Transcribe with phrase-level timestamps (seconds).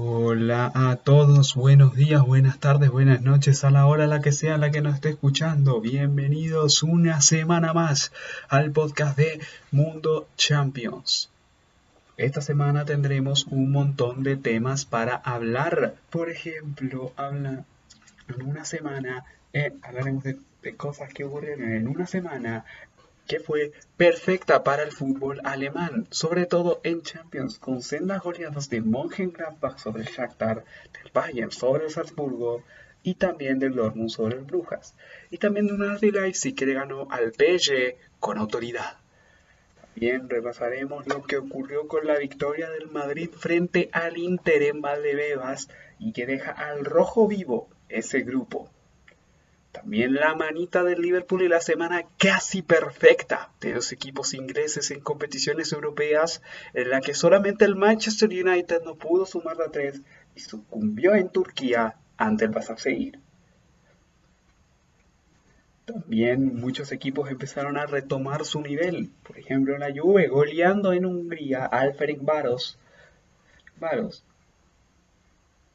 [0.00, 4.56] Hola a todos, buenos días, buenas tardes, buenas noches, a la hora la que sea
[4.56, 5.80] la que nos esté escuchando.
[5.80, 8.12] Bienvenidos una semana más
[8.48, 9.40] al podcast de
[9.72, 11.30] Mundo Champions.
[12.16, 15.96] Esta semana tendremos un montón de temas para hablar.
[16.10, 17.64] Por ejemplo, habla
[18.28, 22.64] en una semana, eh, hablaremos de, de cosas que ocurrieron en una semana
[23.28, 28.80] que fue perfecta para el fútbol alemán, sobre todo en Champions, con sendas goleadas de
[28.80, 32.64] Mönchengladbach sobre el Shakhtar, del Bayern sobre el Salzburgo
[33.02, 34.96] y también del Dortmund sobre el Brujas,
[35.30, 38.96] y también de una de Leipzig que le ganó al PSG con autoridad.
[39.82, 45.68] También repasaremos lo que ocurrió con la victoria del Madrid frente al Inter en Valdebebas
[45.98, 48.70] y que deja al rojo vivo ese grupo.
[49.80, 54.98] También la manita del Liverpool y la semana casi perfecta de los equipos ingleses en
[54.98, 56.42] competiciones europeas,
[56.74, 60.02] en la que solamente el Manchester United no pudo sumar la 3
[60.34, 63.20] y sucumbió en Turquía ante el Basaksehir.
[65.84, 69.12] También muchos equipos empezaron a retomar su nivel.
[69.22, 72.80] Por ejemplo, la Juve goleando en Hungría al Ferenc Varos.
[73.78, 74.24] Varos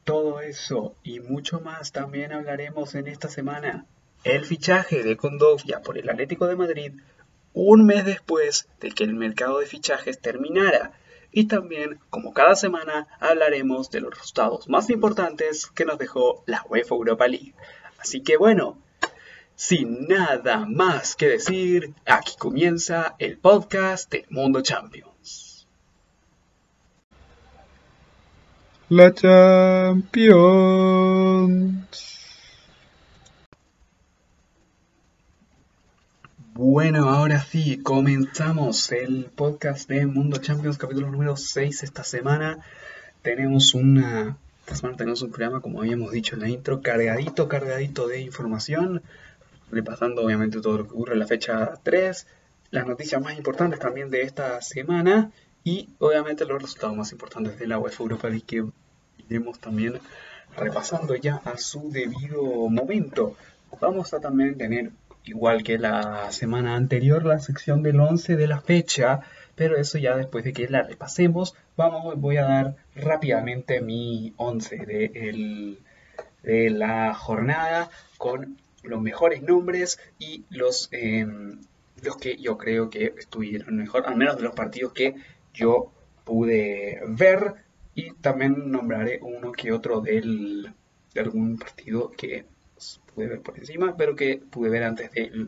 [0.04, 3.86] todo eso y mucho más también hablaremos en esta semana.
[4.24, 6.92] El fichaje de Condovia por el Atlético de Madrid
[7.54, 10.92] un mes después de que el mercado de fichajes terminara.
[11.30, 16.64] Y también, como cada semana, hablaremos de los resultados más importantes que nos dejó la
[16.68, 17.54] UEFA Europa League.
[17.98, 18.76] Así que bueno,
[19.54, 25.66] sin nada más que decir, aquí comienza el podcast de Mundo Champions.
[28.90, 30.14] la Champions.
[36.56, 42.60] Bueno, ahora sí, comenzamos el podcast de Mundo Champions, capítulo número 6 esta semana.
[43.22, 44.36] Tenemos una...
[44.60, 49.02] Esta semana tenemos un programa, como habíamos dicho en la intro, cargadito, cargadito de información,
[49.72, 52.26] repasando obviamente todo lo que ocurre en la fecha 3,
[52.70, 55.32] las noticias más importantes también de esta semana
[55.64, 58.64] y obviamente los resultados más importantes de la UEFA Europa League que
[59.28, 59.98] iremos también
[60.56, 63.34] repasando ya a su debido momento.
[63.80, 64.92] Vamos a también tener,
[65.24, 69.20] igual que la semana anterior, la sección del 11 de la fecha,
[69.54, 74.76] pero eso ya después de que la repasemos, vamos, voy a dar rápidamente mi 11
[74.86, 75.78] de,
[76.42, 81.60] de la jornada con los mejores nombres y los, em,
[82.02, 85.14] los que yo creo que estuvieron mejor, al menos de los partidos que
[85.52, 85.92] yo
[86.24, 87.54] pude ver.
[87.94, 90.74] Y también nombraré uno que otro del,
[91.14, 92.44] de algún partido que
[93.14, 95.46] pude ver por encima, pero que pude ver antes de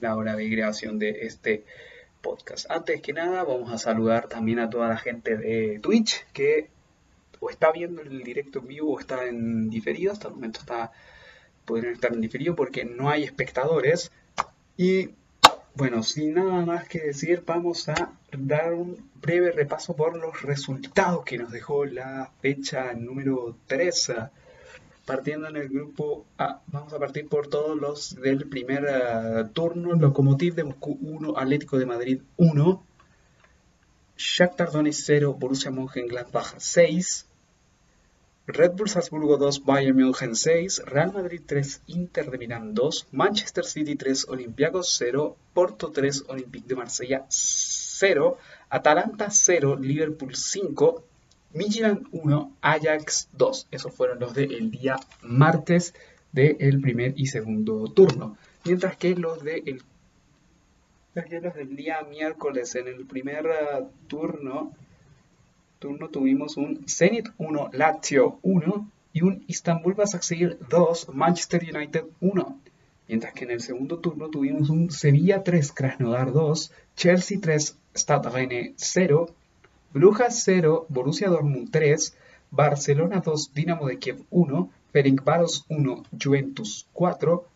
[0.00, 1.64] la hora de creación de este
[2.20, 2.70] podcast.
[2.70, 6.70] Antes que nada, vamos a saludar también a toda la gente de Twitch que
[7.40, 10.12] o está viendo el directo en vivo o está en diferido.
[10.12, 10.92] Hasta el momento está
[11.66, 14.10] podrían estar en diferido porque no hay espectadores.
[14.78, 15.10] Y
[15.74, 21.24] bueno, sin nada más que decir, vamos a dar un breve repaso por los resultados
[21.24, 24.12] que nos dejó la fecha número 3.
[25.06, 29.94] Partiendo en el grupo A, vamos a partir por todos los del primer eh, turno.
[29.94, 32.84] Lokomotiv de Moscú 1, Atlético de Madrid 1,
[34.16, 37.26] Shakhtar Donetsk 0, Borussia Mönchengladbach 6,
[38.48, 43.64] Red Bull Salzburgo 2, Bayern München 6, Real Madrid 3, Inter de Milán 2, Manchester
[43.64, 48.38] City 3, Olympiacos 0, Porto 3, Olympique de Marsella 0,
[48.70, 51.04] Atalanta 0, Liverpool 5,
[51.56, 53.68] Midtjylland 1, Ajax 2.
[53.70, 55.94] Esos fueron los del día martes
[56.32, 58.36] del primer y segundo turno.
[58.64, 59.82] Mientras que los, de el,
[61.14, 64.72] los del día miércoles en el primer uh, turno
[65.78, 72.60] turno tuvimos un Zenit 1, Lazio 1 y un Istanbul Basaksehir 2, Manchester United 1.
[73.08, 78.30] Mientras que en el segundo turno tuvimos un Sevilla 3, Krasnodar 2, Chelsea 3, Stade
[78.30, 79.34] Rennes 0,
[79.96, 82.14] Brujas 0, Borussia Dortmund 3,
[82.50, 87.46] Barcelona 2, Dinamo de Kiev 1, Ferencváros 1, Juventus 4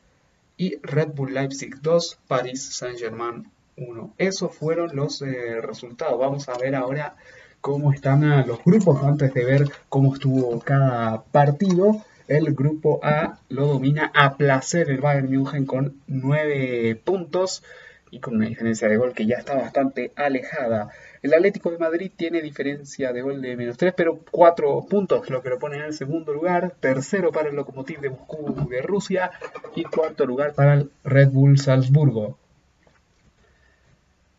[0.57, 3.47] y Red Bull Leipzig 2, Paris Saint-Germain
[3.77, 4.15] 1.
[4.17, 6.19] Esos fueron los eh, resultados.
[6.19, 7.15] Vamos a ver ahora
[7.61, 12.03] cómo están los grupos antes de ver cómo estuvo cada partido.
[12.27, 17.63] El grupo A lo domina a placer el Bayern München con 9 puntos
[18.11, 20.91] y con una diferencia de gol que ya está bastante alejada.
[21.23, 25.43] El Atlético de Madrid tiene diferencia de gol de menos 3, pero 4 puntos, lo
[25.43, 26.75] que lo pone en segundo lugar.
[26.81, 29.31] Tercero para el Lokomotiv de Moscú de Rusia
[29.77, 32.39] y cuarto lugar para el Red Bull Salzburgo.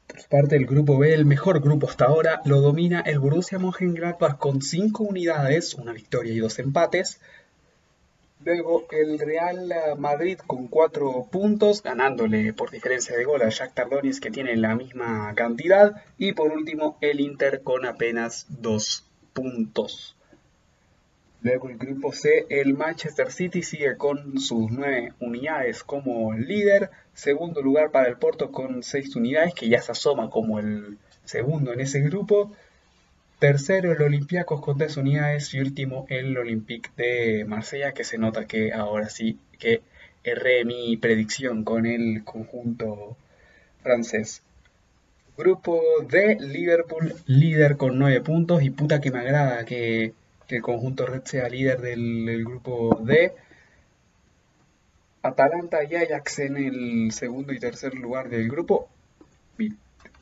[0.07, 4.37] Por parte del grupo B, el mejor grupo hasta ahora, lo domina el Borussia Mönchengladbach
[4.39, 7.21] con 5 unidades, una victoria y dos empates.
[8.43, 14.23] Luego el Real Madrid con 4 puntos, ganándole por diferencia de gol a Shakhtar Donetsk
[14.23, 16.01] que tiene la misma cantidad.
[16.17, 20.15] Y por último el Inter con apenas 2 puntos.
[21.43, 26.89] Luego el grupo C, el Manchester City sigue con sus 9 unidades como líder.
[27.13, 31.73] Segundo lugar para el Porto con 6 unidades, que ya se asoma como el segundo
[31.73, 32.51] en ese grupo.
[33.41, 38.45] Tercero el Olympiacos con 3 unidades y último el Olympique de Marsella, que se nota
[38.45, 39.81] que ahora sí que
[40.23, 43.17] erré mi predicción con el conjunto
[43.81, 44.43] francés.
[45.37, 50.13] Grupo D, Liverpool líder con 9 puntos y puta que me agrada que
[50.51, 53.33] que el conjunto Red sea líder del, grupo D.
[55.21, 58.89] Atalanta y Ajax en el segundo y tercer lugar del grupo.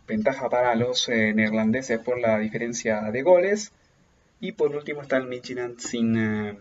[0.10, 3.72] Ventaja para los eh, neerlandeses por la diferencia de goles.
[4.40, 6.58] Y por último está el Midtjylland sin eh,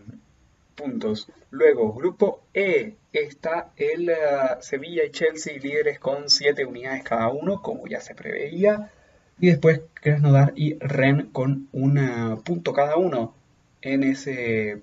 [0.75, 1.27] puntos.
[1.49, 4.15] Luego, grupo E, está el eh,
[4.61, 8.91] Sevilla y Chelsea líderes con 7 unidades cada uno, como ya se preveía.
[9.39, 13.33] Y después Krasnodar y Ren con un punto cada uno
[13.81, 14.81] en ese,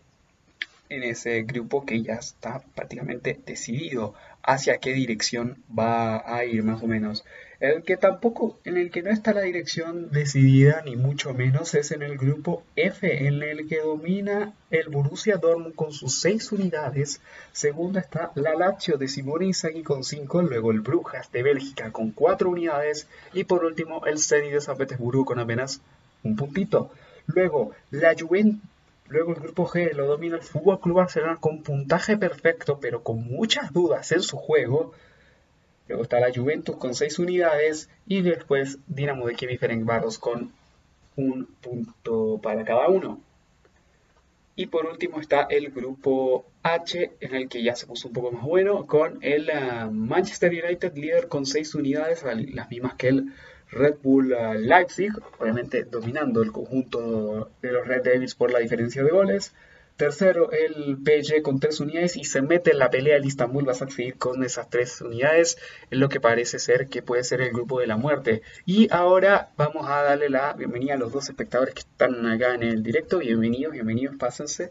[0.89, 6.83] en ese grupo que ya está prácticamente decidido hacia qué dirección va a ir más
[6.83, 7.25] o menos.
[7.59, 11.91] El que tampoco, en el que no está la dirección decidida, ni mucho menos, es
[11.91, 17.21] en el grupo F, en el que domina el Borussia Dortmund con sus 6 unidades.
[17.53, 22.11] Segundo está la Lazio de Simone Inzaghi con 5, luego el Brujas de Bélgica con
[22.11, 25.81] 4 unidades y por último el Zenit de San Petersburgo con apenas
[26.25, 26.91] un puntito.
[27.27, 28.61] Luego la Juventus
[29.09, 33.23] Luego el grupo G lo domina el Fútbol Club Barcelona con puntaje perfecto, pero con
[33.23, 34.93] muchas dudas en su juego.
[35.89, 40.53] Luego está la Juventus con 6 unidades y después Dinamo de Kiev y con
[41.17, 43.21] un punto para cada uno.
[44.57, 48.33] Y por último está el grupo H, en el que ya se puso un poco
[48.33, 53.33] más bueno, con el ah, Manchester United líder con 6 unidades, las mismas que el
[53.71, 59.11] Red Bull Leipzig, obviamente dominando el conjunto de los Red Devils por la diferencia de
[59.11, 59.53] goles.
[59.97, 63.73] Tercero, el PSG con tres unidades y se mete en la pelea el Istanbul va
[63.73, 65.57] a seguir con esas tres unidades,
[65.91, 68.43] en lo que parece ser que puede ser el grupo de la muerte.
[68.67, 72.63] Y ahora vamos a darle la bienvenida a los dos espectadores que están acá en
[72.63, 73.21] el directo.
[73.21, 74.71] Bienvenidos, bienvenidos, pásense.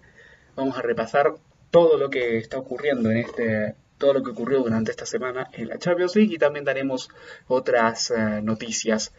[0.56, 1.34] Vamos a repasar
[1.72, 5.70] todo lo que está ocurriendo en este todo lo que ocurrió durante esta semana en
[5.70, 7.10] la Champions League y también daremos
[7.48, 9.12] otras eh, noticias.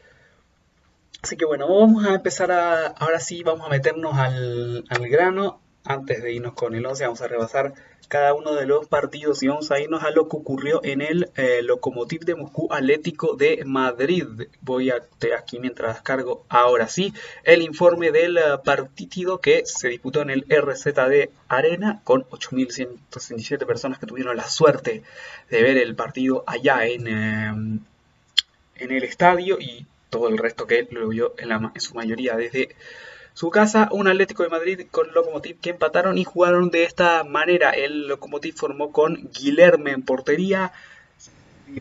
[1.20, 5.65] Así que bueno, vamos a empezar a, ahora sí, vamos a meternos al, al grano.
[5.86, 7.74] Antes de irnos con el 11, vamos a rebasar
[8.08, 11.30] cada uno de los partidos y vamos a irnos a lo que ocurrió en el
[11.36, 14.26] eh, Lokomotiv de Moscú Atlético de Madrid.
[14.60, 15.02] Voy a
[15.36, 17.12] aquí mientras cargo ahora sí
[17.44, 23.98] el informe del eh, partido que se disputó en el RZD Arena con 8.167 personas
[23.98, 25.02] que tuvieron la suerte
[25.50, 27.80] de ver el partido allá en, eh,
[28.76, 32.74] en el estadio y todo el resto que lo vio en, en su mayoría desde
[33.36, 37.68] su casa, un Atlético de Madrid con Lokomotiv que empataron y jugaron de esta manera.
[37.68, 40.72] El Lokomotiv formó con Guilherme en portería,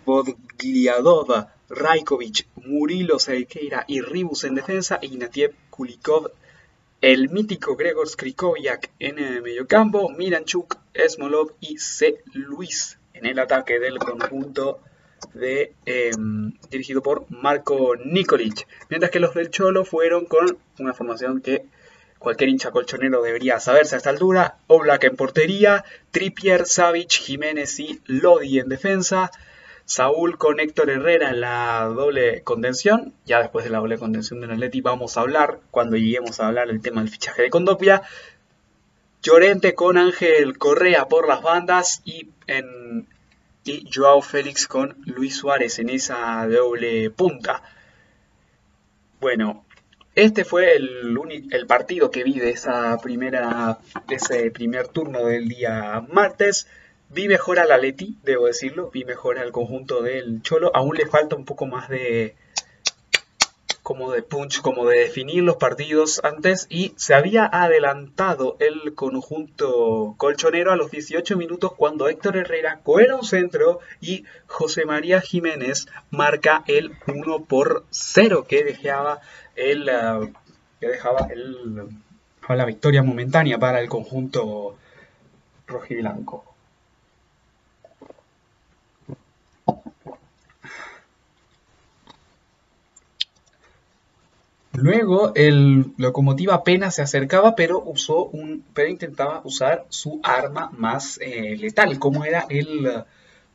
[0.04, 6.30] Vodgliadov, Rajkovic, Murilo Seikeira y Ribus en defensa, Ignatiev Kulikov,
[7.00, 10.76] el mítico Gregor Skrikoviak en el mediocampo, Miranchuk,
[11.08, 12.22] Smolov y C.
[12.34, 14.82] Luis en el ataque del conjunto
[15.86, 18.68] em, dirigido por Marco Nikolic.
[18.90, 21.66] Mientras que los del Cholo fueron con una formación que
[22.20, 24.58] cualquier hincha colchonero debería saberse a esta altura.
[24.68, 29.32] Oblak en portería, Trippier, Savic, Jiménez y Lodi en defensa.
[29.86, 33.14] Saúl con Héctor Herrera en la doble contención.
[33.26, 36.70] Ya después de la doble contención de Atleti vamos a hablar, cuando lleguemos a hablar
[36.70, 38.02] el tema del fichaje de Condopia.
[39.22, 43.08] Llorente con Ángel Correa por las bandas y en
[43.66, 47.64] y Joao Félix con Luis Suárez en esa doble punta.
[49.20, 49.66] Bueno,
[50.14, 51.18] este fue el,
[51.52, 53.80] el partido que vi de esa primera,
[54.10, 56.68] ese primer turno del día martes.
[57.10, 60.72] Vi mejor al Leti, debo decirlo, vi mejor al conjunto del Cholo.
[60.76, 62.36] Aún le falta un poco más de,
[63.86, 70.16] como de punch, como de definir los partidos antes y se había adelantado el conjunto
[70.18, 75.86] colchonero a los 18 minutos cuando Héctor Herrera coera un centro y José María Jiménez
[76.10, 79.20] marca el 1 por 0 que dejaba
[79.56, 80.34] el uh,
[80.80, 81.88] que dejaba el,
[82.50, 84.78] la victoria momentánea para el conjunto
[85.68, 86.55] rojiblanco.
[94.78, 101.18] Luego el locomotiva apenas se acercaba, pero usó un, pero intentaba usar su arma más
[101.22, 103.04] eh, letal, como era el uh,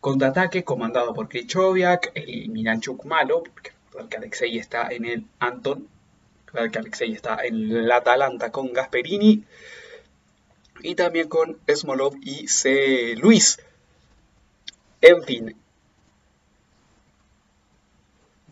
[0.01, 3.73] contraataque comandado por Krychowiak, el Miranchuk malo, porque
[4.09, 5.87] que Alexei está en el Anton,
[6.73, 9.45] que Alexei está en el Atalanta con Gasperini
[10.83, 13.15] y también con Smolov y C.
[13.17, 13.59] Luis.
[15.03, 15.57] En fin,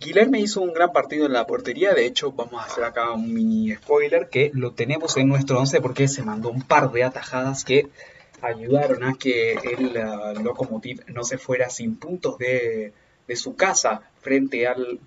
[0.00, 3.32] Guilherme hizo un gran partido en la portería, de hecho vamos a hacer acá un
[3.32, 7.64] mini spoiler que lo tenemos en nuestro 11 porque se mandó un par de atajadas
[7.64, 7.88] que
[8.40, 12.92] ayudaron a que el uh, no se fuera sin puntos de,
[13.26, 15.00] de, su casa frente al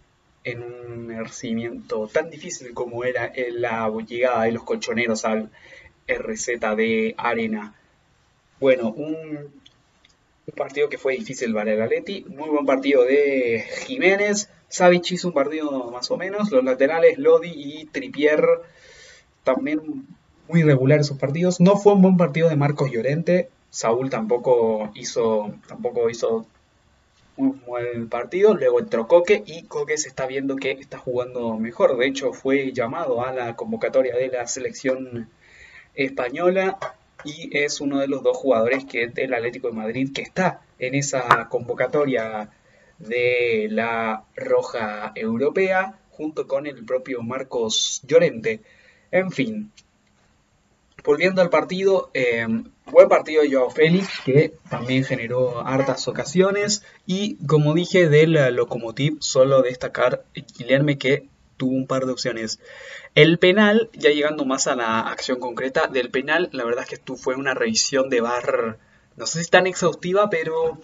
[0.43, 5.49] en un recibimiento tan difícil como era la llegada de los colchoneros al
[6.07, 7.75] RZ de Arena.
[8.59, 9.37] Bueno, un,
[10.47, 15.27] un partido que fue difícil para el Atleti, muy buen partido de Jiménez, Savic hizo
[15.27, 16.51] un partido más o menos.
[16.51, 18.43] Los laterales, Lodi y Tripier,
[19.43, 20.07] también
[20.47, 21.59] muy regular esos partidos.
[21.59, 23.49] No fue un buen partido de Marcos Llorente.
[23.69, 26.45] Saúl tampoco hizo, tampoco hizo
[27.37, 28.53] un buen partido.
[28.53, 31.97] Luego entró Coque y Coque se está viendo que está jugando mejor.
[31.97, 35.29] De hecho, fue llamado a la convocatoria de la selección
[35.95, 36.77] española
[37.23, 40.95] y es uno de los dos jugadores que del Atlético de Madrid que está en
[40.95, 42.49] esa convocatoria
[43.07, 48.61] de la Roja Europea junto con el propio Marcos Llorente.
[49.11, 49.71] En fin,
[51.03, 52.45] volviendo al partido, eh,
[52.85, 59.17] buen partido de Joao Félix que también generó hartas ocasiones y como dije del Locomotiv
[59.19, 60.23] solo destacar
[60.57, 61.27] Guilherme que
[61.57, 62.59] tuvo un par de opciones.
[63.13, 66.95] El penal, ya llegando más a la acción concreta del penal, la verdad es que
[66.95, 68.77] esto fue una revisión de bar,
[69.15, 70.79] no sé si tan exhaustiva, pero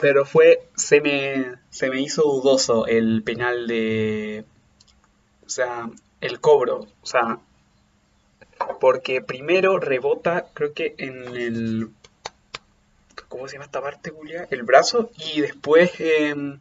[0.00, 4.44] pero fue, se me, se me hizo dudoso el penal de,
[5.44, 5.90] o sea,
[6.20, 7.38] el cobro, o sea,
[8.80, 11.90] porque primero rebota, creo que en el,
[13.28, 14.48] ¿cómo se llama esta parte, Julia?
[14.50, 16.58] El brazo, y después, o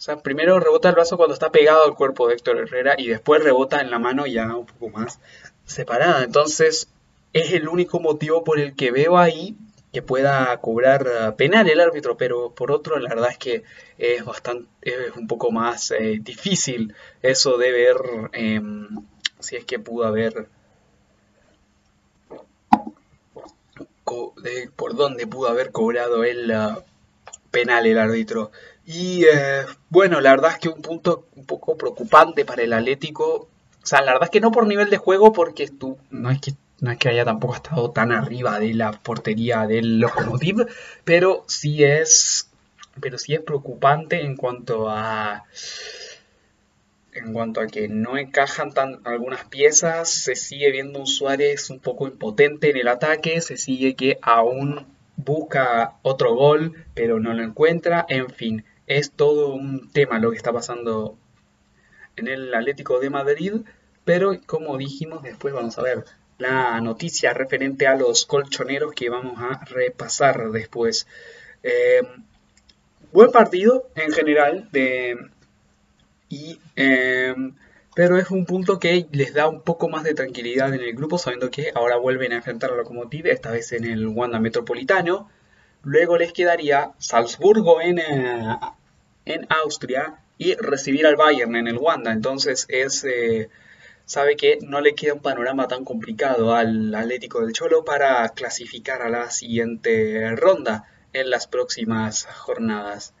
[0.00, 3.42] sea, primero rebota el brazo cuando está pegado al cuerpo de Héctor Herrera, y después
[3.42, 5.20] rebota en la mano ya un poco más
[5.64, 6.88] separada, entonces
[7.32, 9.56] es el único motivo por el que veo ahí
[9.92, 13.62] que pueda cobrar eh, penal el árbitro, pero por otro la verdad es que
[13.98, 17.96] es bastante es un poco más eh, difícil eso de ver
[18.32, 18.88] em,
[19.38, 20.48] si es que pudo haber
[24.76, 26.74] por dónde pudo haber cobrado el eh,
[27.50, 28.50] penal el árbitro.
[28.84, 29.24] Y
[29.90, 33.48] bueno, la verdad es que un punto un poco preocupante para el Atlético.
[33.82, 36.40] O sea, la verdad es que no por nivel de juego, porque tú, no es
[36.40, 40.66] que no es que haya tampoco estado tan arriba de la portería del Lokomotiv,
[41.04, 42.50] pero sí es,
[43.00, 45.44] pero sí es preocupante en cuanto a
[47.12, 51.78] en cuanto a que no encajan tan algunas piezas, se sigue viendo un Suárez un
[51.78, 57.44] poco impotente en el ataque, se sigue que aún busca otro gol, pero no lo
[57.44, 61.16] encuentra, en fin, es todo un tema lo que está pasando
[62.16, 63.52] en el Atlético de Madrid,
[64.04, 66.04] pero como dijimos, después vamos a ver
[66.42, 71.06] la noticia referente a los colchoneros que vamos a repasar después.
[71.62, 72.02] Eh,
[73.12, 74.68] buen partido en general,
[76.28, 77.34] y, eh,
[77.94, 81.16] pero es un punto que les da un poco más de tranquilidad en el grupo,
[81.16, 85.30] sabiendo que ahora vuelven a enfrentar a Lokomotiv, esta vez en el Wanda Metropolitano.
[85.84, 88.56] Luego les quedaría Salzburgo en, eh,
[89.26, 92.12] en Austria y recibir al Bayern en el Wanda.
[92.12, 93.04] Entonces es
[94.12, 99.00] sabe que no le queda un panorama tan complicado al Atlético del Cholo para clasificar
[99.00, 103.14] a la siguiente ronda en las próximas jornadas.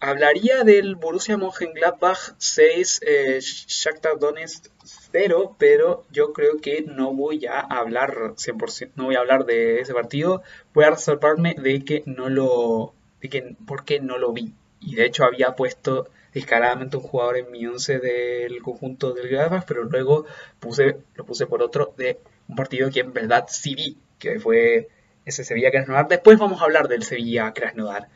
[0.00, 4.66] Hablaría del Borussia Mönchengladbach 6, eh, Shakhtar Donetsk
[5.12, 9.80] 0, pero yo creo que no voy a hablar 100%, no voy a hablar de
[9.80, 10.42] ese partido.
[10.74, 14.52] Voy a reservarme de que no lo, de que no lo vi.
[14.78, 19.64] Y de hecho había puesto descaradamente un jugador en mi 11 del conjunto del Gladbach,
[19.66, 20.26] pero luego
[20.60, 22.18] puse, lo puse por otro de
[22.48, 24.88] un partido que en verdad sí vi, que fue
[25.24, 26.08] ese Sevilla Krasnodar.
[26.08, 28.08] Después vamos a hablar del Sevilla Krasnodar.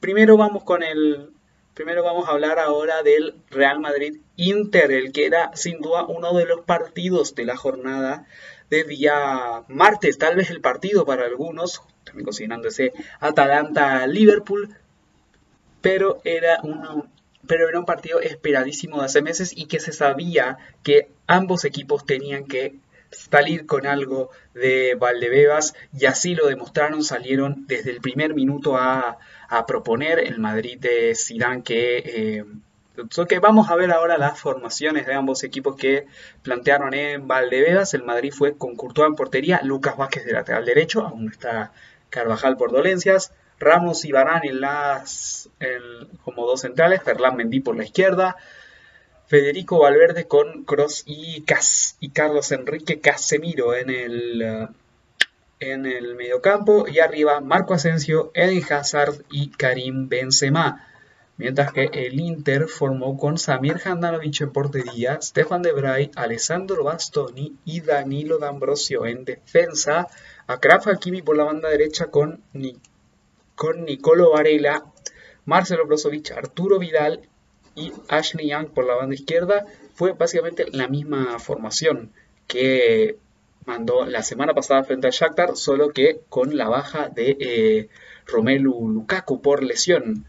[0.00, 1.30] Primero vamos con el
[1.74, 6.34] primero vamos a hablar ahora del Real Madrid Inter, el que era sin duda uno
[6.34, 8.26] de los partidos de la jornada
[8.68, 14.76] de día martes, tal vez el partido para algunos, también considerando ese Atalanta Liverpool,
[15.80, 17.08] pero era uno
[17.46, 22.04] pero era un partido esperadísimo de hace meses y que se sabía que ambos equipos
[22.04, 22.74] tenían que
[23.10, 29.18] salir con algo de Valdebebas y así lo demostraron, salieron desde el primer minuto a,
[29.66, 32.44] proponer el Madrid de Zidane que, eh,
[33.28, 36.06] que vamos a ver ahora las formaciones de ambos equipos que
[36.42, 37.92] plantearon en Valdebebas.
[37.94, 41.72] El Madrid fue con Courtois en portería, Lucas Vázquez de lateral derecho, aún está
[42.10, 45.48] Carvajal por dolencias, Ramos y Barán en las
[46.24, 48.36] como dos centrales, Ferland Mendy por la izquierda,
[49.26, 51.44] Federico Valverde con Cross y,
[52.00, 54.68] y Carlos Enrique Casemiro en el
[55.60, 60.86] en el mediocampo y arriba Marco Asensio, Eden Hazard y Karim Benzema.
[61.36, 67.56] Mientras que el Inter formó con Samir Handanovic en portería, Stefan de Vrij, Alessandro Bastoni
[67.64, 70.08] y Danilo D'Ambrosio en defensa,
[70.46, 72.42] a Kraf Hakimi por la banda derecha con,
[73.60, 74.86] con Nicolo Varela,
[75.44, 77.28] Marcelo Brozovic, Arturo Vidal
[77.74, 79.66] y Ashley Young por la banda izquierda.
[79.92, 82.10] Fue básicamente la misma formación
[82.46, 83.18] que
[83.66, 87.88] mandó la semana pasada frente al Shakhtar, solo que con la baja de eh,
[88.26, 90.24] Romelu Lukaku por lesión,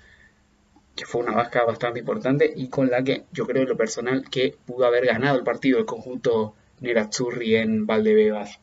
[0.98, 4.30] que fue una baja bastante importante y con la que yo creo en lo personal
[4.30, 8.60] que pudo haber ganado el partido el conjunto Nerazzurri en Valdebebas.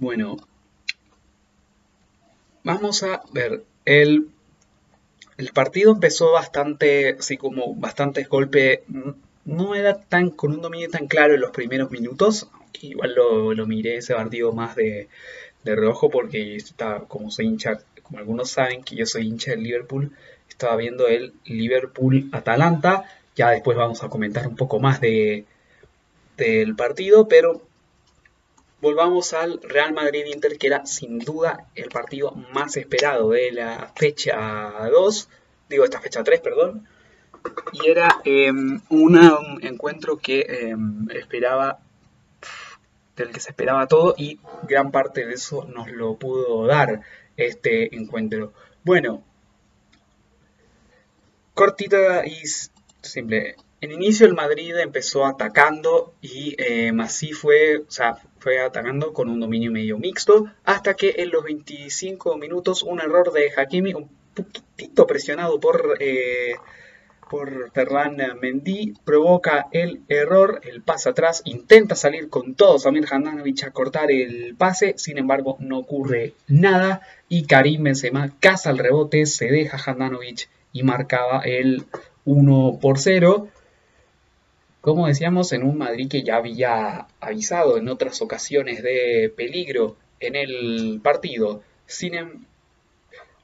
[0.00, 0.38] Bueno,
[2.64, 4.30] vamos a ver el
[5.36, 8.80] el partido empezó bastante, así como bastantes golpes.
[9.44, 12.48] No era tan con un dominio tan claro en los primeros minutos.
[12.52, 15.08] Aunque igual lo, miré ese partido más de,
[15.64, 20.12] de porque estaba, como soy hincha, como algunos saben que yo soy hincha del Liverpool,
[20.48, 23.04] estaba viendo el Liverpool-Atalanta.
[23.34, 25.44] Ya después vamos a comentar un poco más de,
[26.36, 27.62] del partido, pero
[28.80, 34.88] volvamos al Real Madrid-Inter, que era sin duda el partido más esperado de la fecha
[34.90, 35.28] 2,
[35.68, 36.88] digo, esta fecha 3, perdón.
[37.72, 41.78] Y era em, un encuentro que em, esperaba,
[43.16, 47.00] del que se esperaba todo y gran parte de eso nos lo pudo dar
[47.36, 48.52] este encuentro.
[48.82, 49.22] Bueno,
[51.54, 52.42] cortita y
[53.02, 53.56] simple.
[53.82, 59.28] En inicio el Madrid empezó atacando y eh, así fue, o sea, fue atacando con
[59.28, 64.08] un dominio medio mixto hasta que en los 25 minutos un error de Hakimi, un
[64.34, 66.54] poquitito presionado por, eh,
[67.30, 73.64] por Ferran Mendy, provoca el error, el pase atrás, intenta salir con todo Samir Handanovic
[73.64, 79.26] a cortar el pase, sin embargo no ocurre nada y Karim Benzema caza el rebote,
[79.26, 81.84] se deja Handanovic y marcaba el
[82.24, 83.48] 1 por 0
[84.80, 90.36] como decíamos, en un Madrid que ya había avisado en otras ocasiones de peligro en
[90.36, 91.62] el partido.
[92.00, 92.44] Em,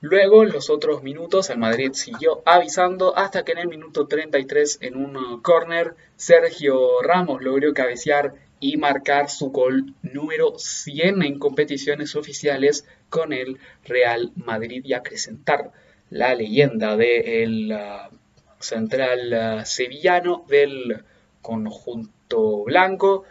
[0.02, 4.78] Luego, en los otros minutos, el Madrid siguió avisando hasta que en el minuto 33,
[4.82, 12.14] en un corner, Sergio Ramos logró cabecear y marcar su gol número 100 en competiciones
[12.14, 15.72] oficiales con el Real Madrid y acrecentar
[16.10, 18.14] la leyenda del uh,
[18.60, 21.02] central uh, sevillano del
[21.46, 23.22] conjunto blanco,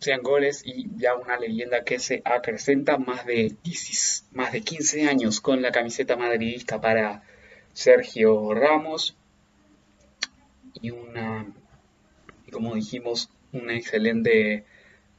[0.00, 3.56] 100 goles y ya una leyenda que se acrecenta más de,
[4.32, 7.22] más de 15 años con la camiseta madridista para
[7.72, 9.16] Sergio Ramos.
[10.82, 11.46] Y una,
[12.52, 14.66] como dijimos, un excelente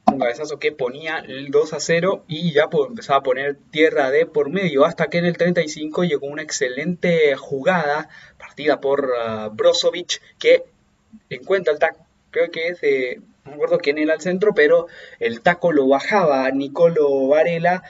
[0.04, 4.50] cabezazo que ponía el 2 a 0 y ya empezaba a poner tierra de por
[4.50, 10.62] medio hasta que en el 35 llegó una excelente jugada partida por uh, Brozovic que
[11.28, 14.86] encuentra el tac creo que es de, no me acuerdo quién era el centro, pero
[15.18, 17.82] el taco lo bajaba Nicolo Varela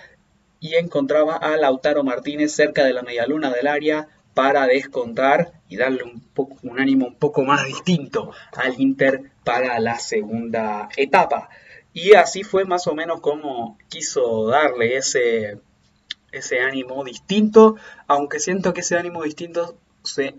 [0.61, 6.03] y encontraba a Lautaro Martínez cerca de la medialuna del área para descontar y darle
[6.03, 11.49] un, poco, un ánimo un poco más distinto al Inter para la segunda etapa.
[11.95, 15.59] Y así fue más o menos como quiso darle ese,
[16.33, 19.79] ese ánimo distinto, aunque siento que ese ánimo distinto,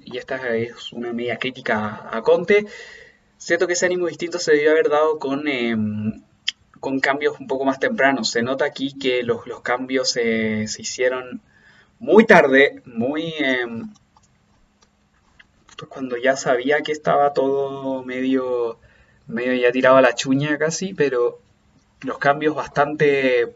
[0.06, 2.68] y esta es una media crítica a Conte,
[3.38, 6.22] Siento que ese ánimo distinto se debió haber dado con, em,
[6.80, 8.32] con cambios un poco más tempranos.
[8.32, 11.42] Se nota aquí que los, cambios se hicieron
[12.00, 13.34] muy tarde, muy...
[13.40, 13.90] Em,
[15.90, 18.80] cuando ya sabía que estaba todo medio,
[19.28, 21.40] medio ya tirado a la chuña casi, pero
[22.02, 23.56] los cambios bastante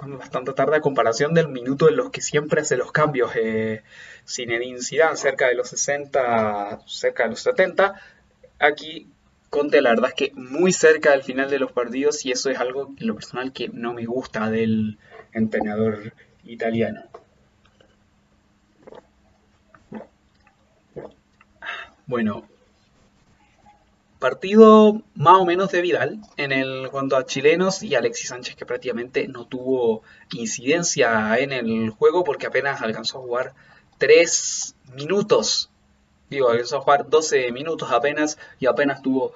[0.00, 3.82] bastante tarde a comparación del minuto en los que siempre hace los cambios eh,
[4.28, 7.94] Zinedine Zidane cerca de los 60 cerca de los 70
[8.58, 9.08] aquí
[9.50, 12.58] Conte la verdad es que muy cerca del final de los partidos y eso es
[12.58, 14.98] algo en lo personal que no me gusta del
[15.32, 16.12] entrenador
[16.44, 17.04] italiano.
[22.06, 22.48] Bueno,
[24.18, 28.66] partido más o menos de Vidal en el cuanto a chilenos y Alexis Sánchez que
[28.66, 33.54] prácticamente no tuvo incidencia en el juego porque apenas alcanzó a jugar
[33.98, 35.70] 3 minutos.
[36.30, 39.34] Digo, alcanzó a jugar 12 minutos apenas y apenas tuvo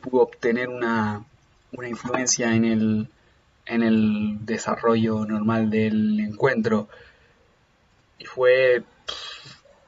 [0.00, 1.24] pudo obtener una,
[1.72, 3.08] una influencia en el,
[3.66, 6.88] en el desarrollo normal del encuentro.
[8.18, 8.84] Y fue,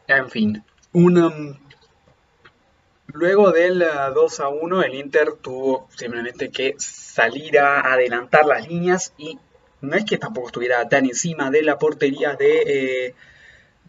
[0.09, 1.33] en fin, una
[3.13, 3.83] Luego del
[4.15, 9.39] 2 a 1, el Inter tuvo simplemente que salir a adelantar las líneas y
[9.81, 12.63] no es que tampoco estuviera tan encima de la portería de,
[13.07, 13.15] eh,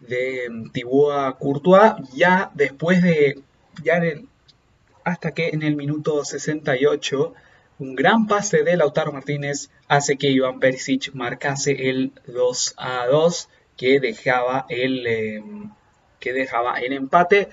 [0.00, 3.40] de Thibaut Courtois, ya después de,
[3.82, 4.00] ya
[5.04, 7.34] hasta que en el minuto 68,
[7.78, 13.48] un gran pase de Lautaro Martínez hace que Iván Perisic marcase el 2 a 2
[13.76, 15.06] que dejaba el...
[15.06, 15.42] Eh,
[16.20, 17.48] que dejaba el empate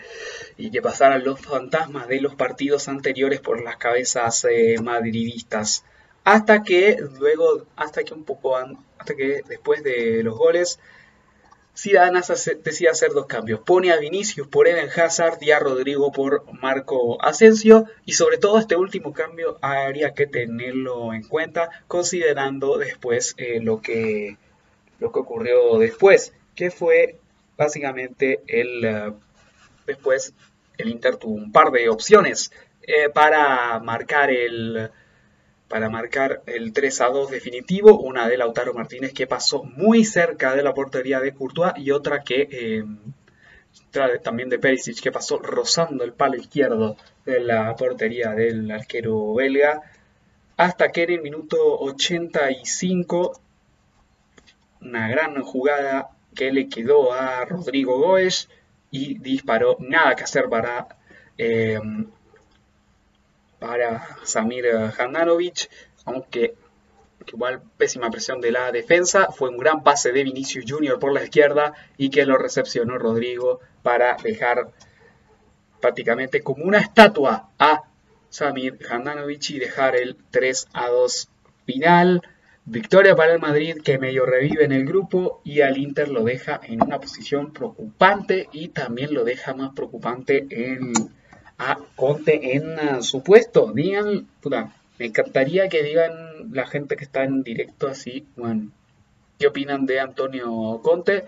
[0.58, 5.86] y que pasaran los fantasmas de los partidos anteriores por las cabezas eh, madridistas.
[6.26, 10.80] Hasta que luego, hasta que un poco, hasta que después de los goles,
[11.78, 12.22] Zidane
[12.64, 13.60] decide hacer dos cambios.
[13.60, 17.86] Pone a Vinicius por Eden Hazard y a Rodrigo por Marco Asensio.
[18.04, 23.80] Y sobre todo este último cambio habría que tenerlo en cuenta considerando después eh, lo,
[23.82, 24.38] que,
[25.00, 27.20] lo que ocurrió después, que fue
[27.58, 29.14] básicamente el, eh,
[29.86, 30.34] después
[30.80, 34.90] el Inter tuvo un par de opciones eh, para marcar el
[35.68, 40.56] para marcar el 3 a 2 definitivo, una de Lautaro Martínez que pasó muy cerca
[40.56, 42.86] de la portería de Courtois y otra que eh,
[44.24, 49.82] también de Perisic que pasó rozando el palo izquierdo de la portería del arquero belga
[50.56, 53.42] hasta que en el minuto 85
[54.82, 58.50] una gran jugada que le quedó a Rodrigo Goes
[58.92, 59.78] y disparó.
[59.80, 60.88] Nada que hacer para,
[61.38, 61.80] eh,
[63.60, 64.66] para Samir
[64.98, 65.70] Handanovic,
[66.06, 66.56] aunque
[67.34, 69.28] igual pésima presión de la defensa.
[69.32, 71.00] Fue un gran pase de Vinicius Jr.
[71.00, 74.72] por la izquierda y que lo recepcionó Rodrigo para dejar
[75.82, 77.84] prácticamente como una estatua a
[78.30, 81.30] Samir Handanovic y dejar el 3 a 2
[81.66, 82.22] final.
[82.66, 86.60] Victoria para el Madrid que medio revive en el grupo y al Inter lo deja
[86.64, 90.92] en una posición preocupante y también lo deja más preocupante en,
[91.58, 93.72] a Conte en su puesto.
[93.74, 94.28] Digan,
[95.00, 98.72] me encantaría que digan la gente que está en directo así, bueno,
[99.38, 101.26] qué opinan de Antonio Conte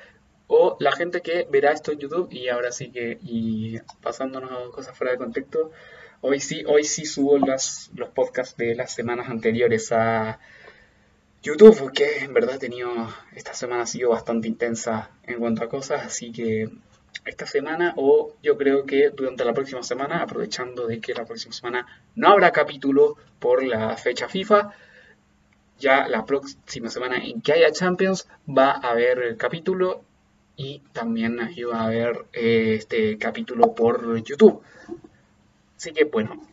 [0.48, 4.98] o la gente que verá esto en YouTube y ahora sí que, y pasándonos cosas
[4.98, 5.72] fuera de contexto,
[6.22, 10.39] hoy sí, hoy sí subo las, los podcasts de las semanas anteriores a
[11.44, 12.92] YouTube, que en verdad he tenido,
[13.36, 16.70] esta semana ha sido bastante intensa en cuanto a cosas, así que
[17.25, 21.53] esta semana o yo creo que durante la próxima semana, aprovechando de que la próxima
[21.53, 24.73] semana no habrá capítulo por la fecha FIFA,
[25.77, 30.03] ya la próxima semana en que haya Champions va a haber el capítulo
[30.55, 34.62] y también va a haber eh, este capítulo por YouTube.
[35.77, 36.49] Así que bueno,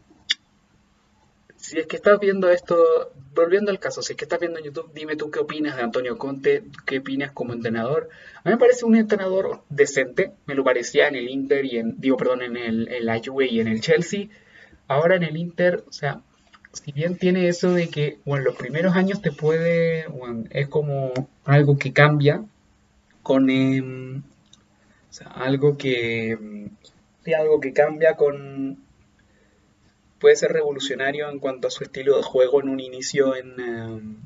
[1.67, 2.77] si es que estás viendo esto,
[3.35, 5.83] volviendo al caso, si es que estás viendo en YouTube, dime tú qué opinas de
[5.83, 8.09] Antonio Conte, qué opinas como entrenador.
[8.37, 12.01] A mí me parece un entrenador decente, me lo parecía en el Inter y en,
[12.01, 14.29] digo, perdón, en, el, en la Juve y en el Chelsea.
[14.87, 16.21] Ahora en el Inter, o sea,
[16.71, 20.07] si bien tiene eso de que, bueno, los primeros años te puede,
[20.51, 21.13] es como
[21.45, 22.45] algo que cambia
[23.25, 26.39] con, em, o sea, algo que,
[27.37, 28.86] algo que cambia con
[30.19, 34.17] puede ser revolucionario en cuanto a su estilo de juego en un inicio en, em,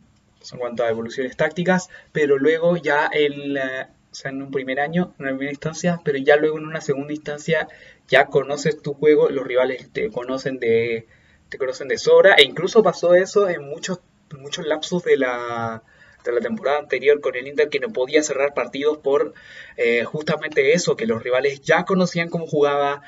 [0.52, 5.14] en cuanto a evoluciones tácticas, pero luego ya en, o sea, en un primer año,
[5.18, 7.68] en una primera instancia, pero ya luego en una segunda instancia
[8.08, 11.06] ya conoces tu juego, los rivales te conocen de,
[11.48, 14.00] te conocen de sobra, e incluso pasó eso en muchos,
[14.38, 15.82] muchos lapsos de la,
[16.24, 19.34] de la temporada anterior con el Inter que no podía cerrar partidos por
[19.76, 23.02] eh, justamente eso, que los rivales ya conocían cómo jugaba,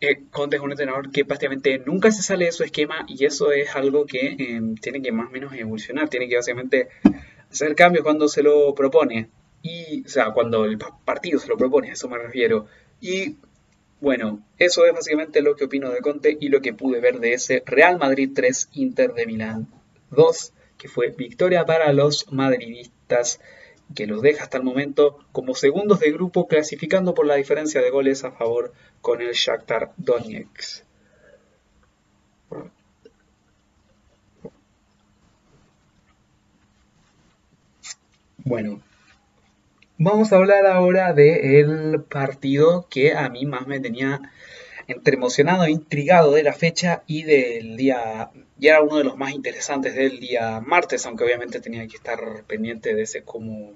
[0.00, 3.52] eh, Conte es un entrenador que prácticamente nunca se sale de su esquema y eso
[3.52, 6.88] es algo que em, tiene que más o menos evolucionar, tiene que básicamente
[7.50, 9.30] hacer cambios cuando se lo propone.
[9.62, 12.66] Y, o sea, cuando el partido se lo propone, a eso me refiero.
[13.00, 13.36] Y
[14.00, 17.32] bueno, eso es básicamente lo que opino de Conte y lo que pude ver de
[17.32, 19.68] ese Real Madrid 3, Inter de Milán
[20.10, 23.40] 2, que fue victoria para los madridistas
[23.94, 27.90] que los deja hasta el momento como segundos de grupo clasificando por la diferencia de
[27.90, 30.84] goles a favor con el Shakhtar Donetsk.
[38.46, 38.82] Bueno,
[39.96, 44.20] vamos a hablar ahora del partido que a mí más me tenía
[44.86, 49.16] entre emocionado e intrigado de la fecha y del día, y era uno de los
[49.16, 53.72] más interesantes del día martes, aunque obviamente tenía que estar pendiente de ese como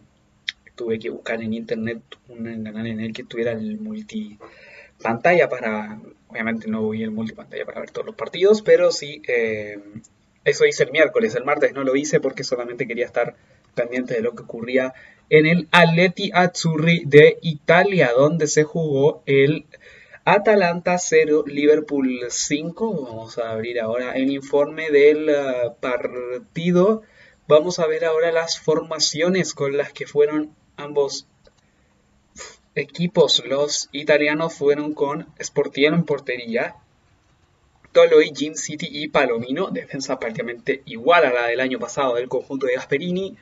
[0.76, 4.38] tuve que buscar en internet un canal en el que tuviera el multi
[5.02, 9.78] pantalla para, obviamente no voy el multipantalla para ver todos los partidos, pero sí, eh,
[10.44, 13.34] eso hice el miércoles, el martes no lo hice porque solamente quería estar
[13.74, 14.94] pendiente de lo que ocurría
[15.30, 19.66] en el Atleti Azzurri de Italia, donde se jugó el
[20.30, 23.02] Atalanta 0, Liverpool 5.
[23.02, 27.00] Vamos a abrir ahora el informe del uh, partido.
[27.46, 31.26] Vamos a ver ahora las formaciones con las que fueron ambos
[32.74, 33.42] equipos.
[33.46, 36.76] Los italianos fueron con Sportiano en portería,
[37.92, 39.68] Toloi, Gin City y Palomino.
[39.70, 43.34] Defensa prácticamente igual a la del año pasado del conjunto de Gasperini.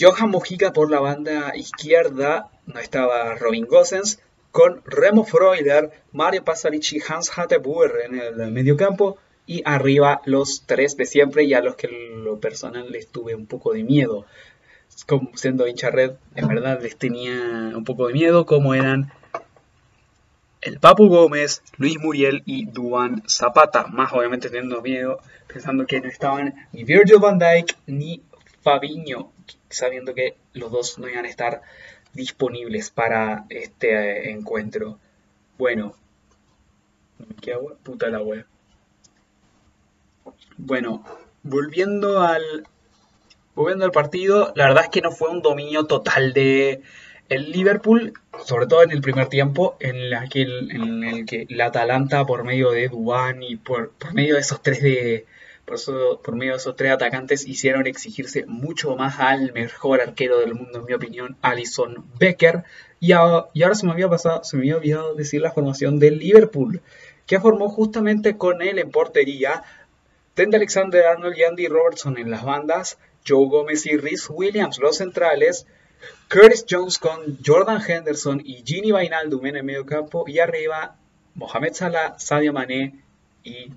[0.00, 4.20] Johan Mojica por la banda izquierda, no estaba Robin Gosens,
[4.52, 10.96] con Remo Freuler, Mario Pasalic y Hans Hattebuer en el mediocampo, y arriba los tres
[10.96, 14.26] de siempre y a los que lo personal les tuve un poco de miedo.
[15.06, 17.32] Como siendo hincha red, en verdad les tenía
[17.74, 19.10] un poco de miedo, como eran
[20.60, 23.86] el Papu Gómez, Luis Muriel y Duan Zapata.
[23.86, 28.22] Más obviamente teniendo miedo, pensando que no estaban ni Virgil van Dijk ni
[28.62, 29.30] Fabiño
[29.70, 31.62] sabiendo que los dos no iban a estar
[32.18, 34.98] disponibles para este eh, encuentro.
[35.56, 35.94] Bueno,
[37.40, 37.76] ¿qué agua?
[37.82, 38.44] Puta la web.
[40.56, 41.04] Bueno,
[41.42, 42.66] volviendo al
[43.54, 46.82] volviendo al partido, la verdad es que no fue un dominio total de
[47.28, 52.24] el Liverpool, sobre todo en el primer tiempo, en, que, en el que la Atalanta
[52.24, 55.26] por medio de Duan y por, por medio de esos tres de
[55.68, 60.38] por eso, por medio de esos tres atacantes, hicieron exigirse mucho más al mejor arquero
[60.38, 62.64] del mundo, en mi opinión, Alison Becker.
[63.00, 66.80] Y, ahora se me había pasado, se me había olvidado decir la formación del Liverpool,
[67.26, 69.62] que formó justamente con él en portería.
[70.32, 74.96] Trent Alexander Arnold y Andy Robertson en las bandas, Joe Gómez y Rhys Williams los
[74.96, 75.66] centrales,
[76.30, 80.96] Curtis Jones con Jordan Henderson y Ginny Vainaldum en el medio campo y arriba
[81.34, 83.02] Mohamed Salah, Sadio Mané
[83.44, 83.72] y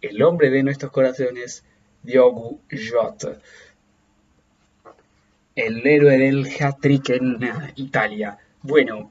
[0.00, 1.64] el hombre de nuestros corazones,
[2.02, 3.40] Diogo Jota,
[5.54, 7.38] el héroe del hat-trick en
[7.76, 8.38] Italia.
[8.62, 9.10] Bueno,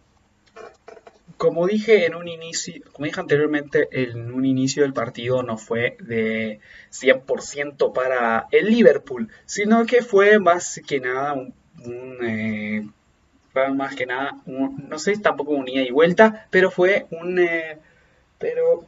[1.38, 5.98] como dije en un inicio, como dije anteriormente, en un inicio del partido no fue
[6.00, 6.60] de
[6.92, 11.54] 100% para el Liverpool, sino que fue más que nada un,
[12.24, 12.88] eh,
[13.74, 17.80] más que nada, no sé, tampoco un ida y vuelta, pero fue un, eh,
[18.38, 18.88] pero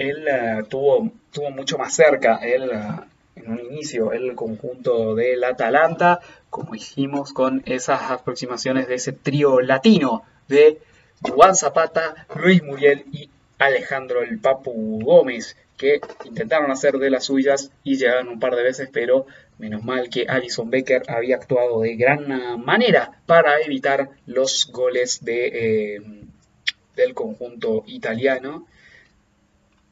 [0.00, 2.80] él eh, tuvo, tuvo mucho más cerca él, eh,
[3.36, 9.60] en un inicio el conjunto del Atalanta, como hicimos con esas aproximaciones de ese trío
[9.60, 10.78] latino de
[11.22, 17.70] Juan Zapata, Luis Muriel y Alejandro el Papu Gómez, que intentaron hacer de las suyas
[17.84, 19.26] y llegaron un par de veces, pero
[19.58, 25.96] menos mal que Alison Becker había actuado de gran manera para evitar los goles de,
[25.96, 26.00] eh,
[26.96, 28.66] del conjunto italiano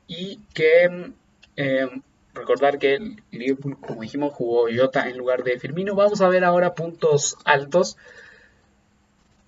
[0.08, 1.12] y que
[1.56, 1.88] eh,
[2.34, 5.94] recordar que el Liverpool, como dijimos, jugó Jota en lugar de Firmino.
[5.94, 7.96] Vamos a ver ahora puntos altos.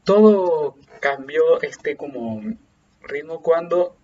[0.05, 2.43] Todo cambió este como
[3.03, 3.97] ritmo cuando,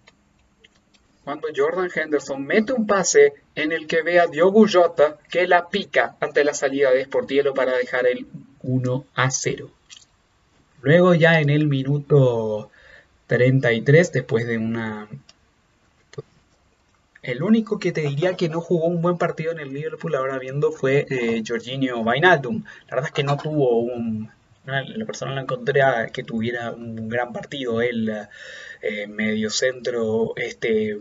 [1.24, 5.68] cuando Jordan Henderson mete un pase en el que ve a Diogo Jota que la
[5.68, 8.26] pica ante la salida de Sportielo para dejar el
[8.62, 9.70] 1 a 0.
[10.82, 12.70] Luego ya en el minuto
[13.26, 15.08] 33, después de una
[17.26, 20.38] el único que te diría que no jugó un buen partido en el Liverpool ahora
[20.38, 22.62] viendo fue eh, Jorginho Wijnaldum.
[22.88, 24.30] La verdad es que no tuvo un...
[24.64, 25.80] La persona la encontré
[26.12, 27.82] que tuviera un gran partido.
[27.82, 28.28] El
[28.82, 30.98] eh, medio centro este,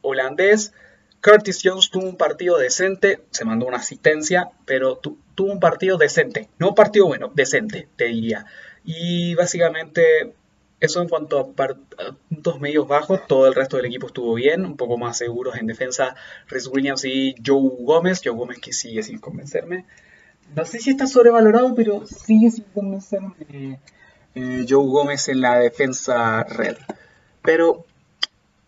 [0.00, 0.72] holandés.
[1.20, 6.48] Curtis Jones tuvo un partido decente, se mandó una asistencia, pero tuvo un partido decente.
[6.58, 8.46] No un partido bueno, decente, te diría.
[8.84, 10.34] Y básicamente
[10.80, 11.46] eso en cuanto a
[12.28, 15.66] puntos medios bajos, todo el resto del equipo estuvo bien, un poco más seguros en
[15.66, 16.14] defensa
[16.48, 18.20] Rhys Williams y Joe Gómez.
[18.24, 19.84] Joe Gómez que sigue sin convencerme.
[20.54, 23.34] No sé si está sobrevalorado, pero sigue sin convencerme
[24.34, 26.76] eh, Joe Gómez en la defensa red.
[27.42, 27.84] Pero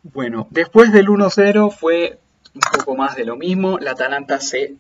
[0.02, 2.18] bueno, después del 1-0 fue
[2.54, 3.78] un poco más de lo mismo.
[3.78, 4.74] La Atalanta se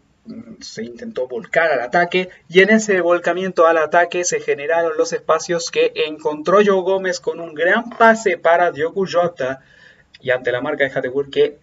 [0.60, 5.70] se intentó volcar al ataque y en ese volcamiento al ataque se generaron los espacios
[5.70, 9.60] que encontró Joe Gómez con un gran pase para Diogo Jota
[10.20, 11.58] y ante la marca de Hatteburg que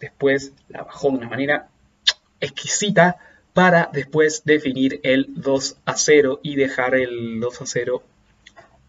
[0.00, 1.68] después la bajó de una manera
[2.40, 3.16] exquisita
[3.52, 8.02] para después definir el 2 a 0 y dejar el 2 a 0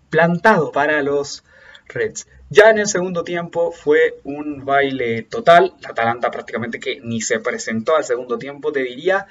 [0.09, 1.43] plantado para los
[1.89, 2.27] Reds.
[2.49, 5.73] Ya en el segundo tiempo fue un baile total.
[5.81, 9.27] La Atalanta prácticamente que ni se presentó al segundo tiempo, te diría.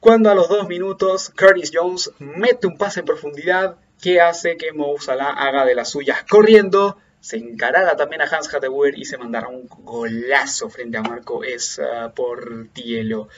[0.00, 4.72] Cuando a los dos minutos Curtis Jones mete un pase en profundidad que hace que
[4.72, 9.18] Mo Salah haga de las suyas corriendo, se encarara también a Hans Hattewuer y se
[9.18, 11.80] mandara un golazo frente a Marco es
[12.14, 13.28] por Tielo.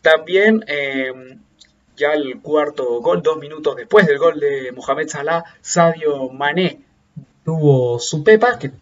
[0.00, 1.40] También em,
[1.96, 6.81] ya el cuarto gol, dos minutos después del gol de Mohamed Salah, Sadio Mané
[7.44, 8.72] tuvo su pepa, que,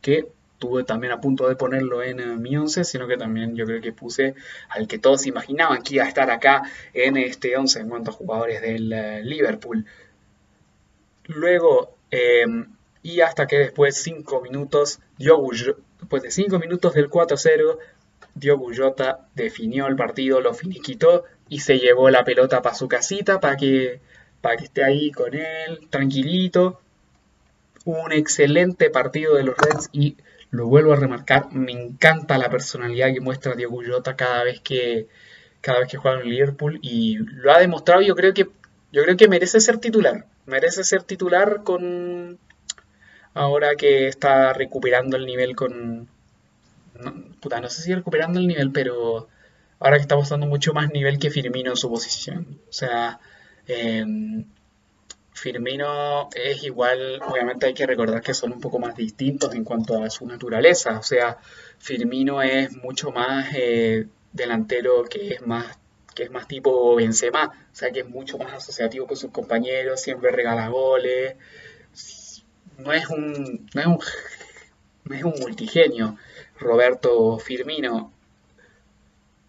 [0.00, 3.64] que tuve también a punto de ponerlo en eh, mi 11, sino que también yo
[3.64, 4.34] creo que puse
[4.68, 6.62] al que todos imaginaban que iba a estar acá
[6.92, 9.86] en este 11 en cuanto a jugadores del eh, Liverpool.
[11.24, 12.66] Luego, em,
[13.02, 17.78] y hasta que después, 5 minutos, después de 5 minutos del 4-0,
[18.34, 18.70] Diogo
[19.34, 24.00] definió el partido, lo finiquitó y se llevó la pelota para su casita para que,
[24.40, 26.80] para que esté ahí con él, tranquilito.
[27.84, 30.16] Un excelente partido de los Reds y
[30.50, 35.06] lo vuelvo a remarcar, me encanta la personalidad que muestra Diogo Jota cada vez que
[35.60, 38.48] cada vez que juega en Liverpool y lo ha demostrado, yo creo que
[38.92, 42.38] yo creo que merece ser titular, merece ser titular con
[43.34, 46.08] ahora que está recuperando el nivel con
[47.40, 49.28] puta, no sé si recuperando el nivel, pero
[49.78, 52.58] ahora que está mostrando mucho más nivel que Firmino en su posición.
[52.68, 53.20] O sea,
[53.66, 54.04] eh,
[55.40, 60.02] Firmino es igual, obviamente hay que recordar que son un poco más distintos en cuanto
[60.02, 60.98] a su naturaleza.
[60.98, 61.38] O sea,
[61.78, 65.78] Firmino es mucho más eh, delantero que es más
[66.14, 70.02] que es más tipo Benzema, o sea que es mucho más asociativo con sus compañeros,
[70.02, 71.36] siempre regala goles.
[72.76, 73.86] No es un no es
[75.04, 76.18] no es un multigenio
[76.58, 78.12] Roberto Firmino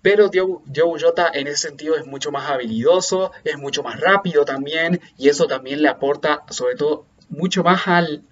[0.01, 5.01] pero Joe Jota en ese sentido es mucho más habilidoso, es mucho más rápido también,
[5.17, 8.23] y eso también le aporta, sobre todo, mucho más al,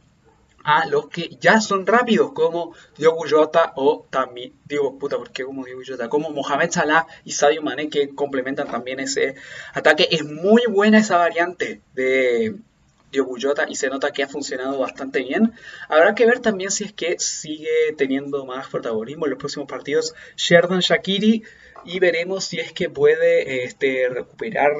[0.63, 5.65] a los que ya son rápidos, como Diogo Jota o también, digo, puta, porque como
[5.65, 9.36] Diogo Jota, como Mohamed Salah y Sadio Mane que complementan también ese
[9.73, 10.08] ataque.
[10.12, 12.55] Es muy buena esa variante de,
[13.12, 15.53] Diogo Jota y se nota que ha funcionado bastante bien.
[15.88, 20.13] Habrá que ver también si es que sigue teniendo más protagonismo en los próximos partidos
[20.36, 21.43] Sheridan Shakiri
[21.86, 24.72] y veremos si es que puede este, recuperar,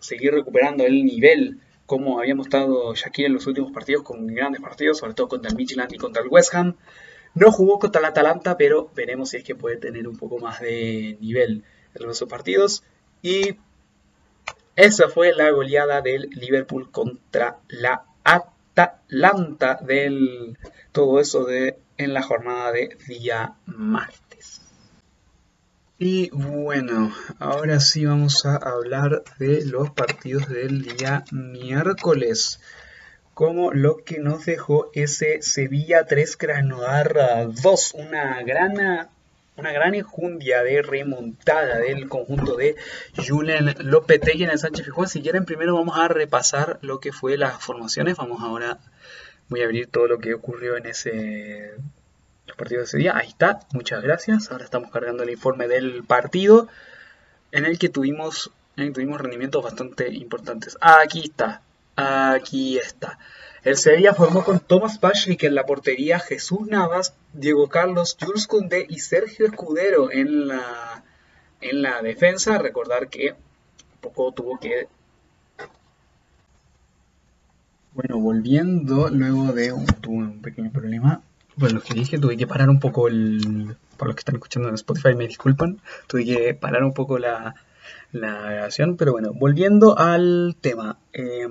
[0.00, 4.98] seguir recuperando el nivel como habíamos estado Shakiri en los últimos partidos con grandes partidos,
[4.98, 6.76] sobre todo contra el Midland y contra el West Ham.
[7.34, 10.60] No jugó contra el Atalanta, pero veremos si es que puede tener un poco más
[10.60, 12.84] de nivel en los partidos.
[13.22, 13.56] Y
[14.76, 20.58] esa fue la goleada del Liverpool contra la Atalanta del
[20.92, 24.23] todo eso de en la jornada de día martes.
[25.96, 32.58] Y bueno, ahora sí vamos a hablar de los partidos del día miércoles.
[33.32, 39.08] Como lo que nos dejó ese Sevilla 3 Krasnodar 2, una gran
[39.56, 42.74] una gran enjundia de remontada del conjunto de
[43.16, 45.08] Julen Lopetegui en el Sánchez Fijuán.
[45.08, 48.16] Si quieren, primero vamos a repasar lo que fue las formaciones.
[48.16, 48.78] Vamos ahora,
[49.48, 51.76] voy a abrir todo lo que ocurrió en ese
[52.46, 53.16] los partidos de ese día.
[53.16, 54.50] Ahí está, muchas gracias.
[54.50, 56.68] Ahora estamos cargando el informe del partido
[57.52, 60.76] en el que tuvimos, tuvimos rendimientos bastante importantes.
[60.80, 61.62] Aquí está,
[61.96, 63.18] aquí está.
[63.62, 64.98] El Sevilla formó con Thomas
[65.38, 71.02] que en la portería, Jesús Navas, Diego Carlos, Jules Koundé y Sergio Escudero en la,
[71.62, 72.58] en la defensa.
[72.58, 73.34] Recordar que
[74.02, 74.88] poco tuvo que...
[77.94, 81.22] Bueno, volviendo luego de un pequeño problema.
[81.58, 83.76] Pues lo que dije, tuve que parar un poco el...
[83.96, 85.80] Para los que están escuchando en Spotify, me disculpan.
[86.08, 87.54] Tuve que parar un poco la,
[88.12, 88.96] la grabación.
[88.96, 90.98] Pero bueno, volviendo al tema.
[91.12, 91.46] Eh,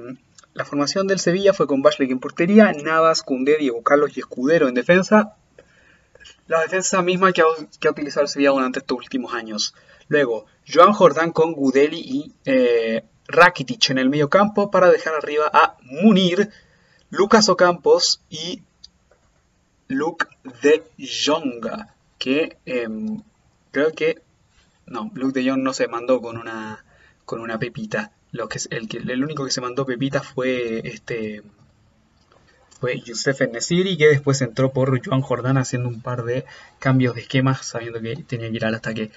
[0.54, 4.68] la formación del Sevilla fue con Bashley en portería, Navas, Cundé, Diego Carlos y Escudero
[4.68, 5.36] en defensa.
[6.48, 9.74] La defensa misma que ha, utilizado el Sevilla durante estos últimos años.
[10.10, 15.50] Luego, Joan Jordán con Gudeli y eh, Rakitic en el medio campo para dejar arriba
[15.52, 16.50] a Munir,
[17.10, 18.62] Lucas Ocampos y
[19.88, 20.26] Luke
[20.62, 21.96] de Jonga.
[22.18, 23.22] Que em,
[23.72, 24.22] creo que.
[24.86, 26.86] No, Luke de Jong no se mandó con una,
[27.26, 31.44] con una pepita lo que el, el único que se mandó Pepita fue este
[32.80, 36.44] fue Youssef Nesiri que después entró por Joan Jordán haciendo un par de
[36.80, 39.12] cambios de esquemas sabiendo que tenía que ir al ataque.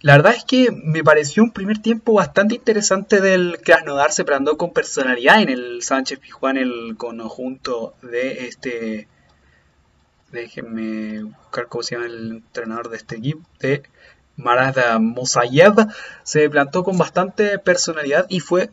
[0.00, 4.56] La verdad es que me pareció un primer tiempo bastante interesante del Krasnodar, se andó
[4.56, 9.06] con personalidad en el Sánchez Pijuán, el conjunto de este.
[10.34, 13.48] Déjenme buscar cómo se llama el entrenador de este equipo.
[13.60, 13.84] De
[14.36, 15.86] Marada Mosayev
[16.24, 18.70] se plantó con bastante personalidad y fue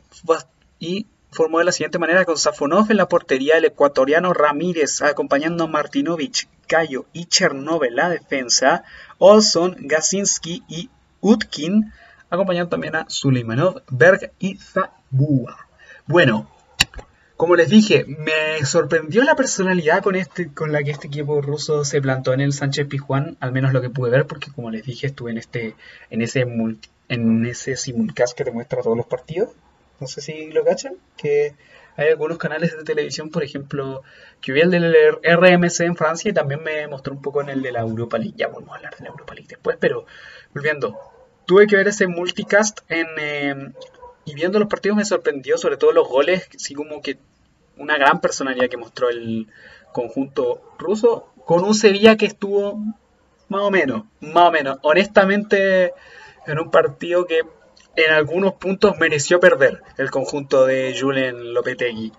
[0.79, 5.65] y formó de la siguiente manera con Safonov en la portería, el ecuatoriano Ramírez acompañando
[5.65, 8.83] a Martinovich, Cayo y Chernov en la defensa,
[9.19, 10.89] Olson, Gasinski y
[11.19, 11.93] Utkin
[12.31, 15.67] acompañando también a Suleimanov, Berg y Zabua.
[16.07, 16.49] Bueno,
[17.41, 21.83] como les dije, me sorprendió la personalidad con, este, con la que este equipo ruso
[21.83, 24.85] se plantó en el Sánchez Pijuán, al menos lo que pude ver, porque como les
[24.85, 25.73] dije, estuve en este
[26.11, 26.41] en ese
[27.09, 29.49] en ese simulcast que te muestra todos los partidos.
[29.99, 31.55] No sé si lo cachan, que
[31.97, 34.03] hay algunos canales de televisión, por ejemplo,
[34.39, 37.63] que vi el del RMC en Francia y también me mostró un poco en el
[37.63, 38.35] de la Europa League.
[38.37, 40.05] Ya vamos a hablar de la Europa League después, pero
[40.53, 40.95] volviendo,
[41.47, 43.71] tuve que ver ese multicast en, eh,
[44.25, 47.17] y viendo los partidos me sorprendió, sobre todo los goles, así como que
[47.81, 49.47] una gran personalidad que mostró el
[49.91, 52.79] conjunto ruso, con un Sevilla que estuvo
[53.49, 55.93] más o menos, más o menos, honestamente
[56.47, 57.41] en un partido que
[57.95, 62.13] en algunos puntos mereció perder el conjunto de Julen Lopetegui.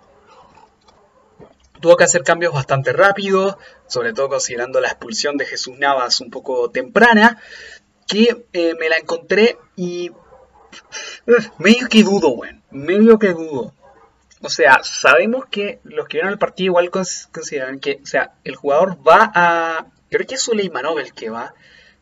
[1.81, 3.57] Tuvo que hacer cambios bastante rápidos,
[3.87, 7.41] sobre todo considerando la expulsión de Jesús Navas un poco temprana,
[8.07, 10.13] que eh, me la encontré y
[11.59, 13.75] medio que dudo, bueno, medio que dudo.
[14.43, 18.57] O sea, sabemos que los que vieron el partido igual consideran que, o sea, el
[18.57, 19.87] jugador va a.
[20.11, 21.55] Creo que es Suleimanov el que va,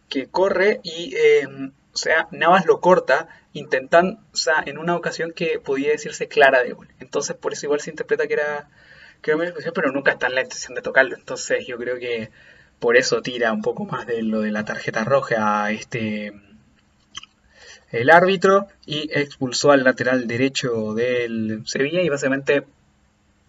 [0.08, 5.32] que corre y, em, o sea, Navas lo corta, intentan, o sea, en una ocasión
[5.32, 6.88] que podía decirse clara de gol.
[6.98, 8.68] Entonces, por eso igual se interpreta que era,
[9.22, 11.16] que era pero nunca está en la intención de tocarlo.
[11.16, 12.30] Entonces, yo creo que
[12.78, 16.32] por eso tira un poco más de lo de la tarjeta roja a este
[17.92, 22.64] el árbitro y expulsó al lateral derecho del Sevilla y básicamente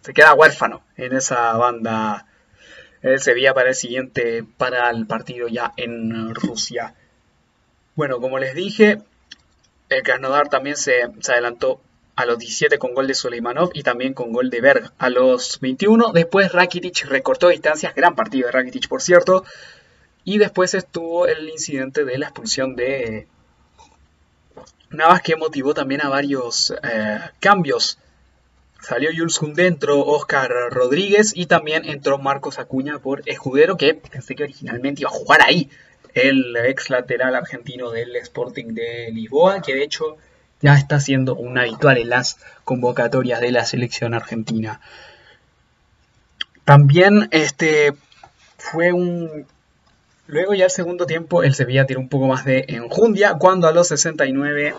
[0.02, 2.26] se queda huérfano en esa banda
[3.02, 6.94] el Sevilla para el siguiente, para el partido ya en Rusia.
[7.94, 9.00] Bueno, como les dije,
[9.88, 11.80] el Krasnodar también se, adelantó
[12.14, 15.60] a los 17 con gol de Suleimanov y también con gol de Berg a los
[15.60, 16.12] 21.
[16.12, 19.44] Después Rakitic recortó distancias, gran partido de Rakitic por cierto.
[20.24, 23.26] Y después estuvo el incidente de la expulsión de
[24.92, 27.98] Navas que motivó también a varios eh, cambios.
[28.80, 34.42] Salió Jules dentro, Oscar Rodríguez y también entró Marcos Acuña por Escudero, que pensé que
[34.42, 35.70] originalmente iba a jugar ahí,
[36.14, 40.16] el ex lateral argentino del Sporting de Lisboa, que de hecho
[40.60, 44.80] ya está siendo un habitual en las convocatorias de la selección argentina.
[46.64, 47.94] También este
[48.58, 49.46] fue un
[50.26, 53.72] Luego ya el segundo tiempo el Sevilla tiró un poco más de enjundia cuando a
[53.72, 54.74] los 69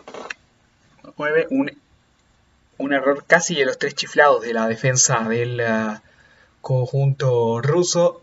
[1.49, 1.71] un,
[2.77, 5.99] un error casi de los tres chiflados de la defensa del uh,
[6.61, 8.21] conjunto ruso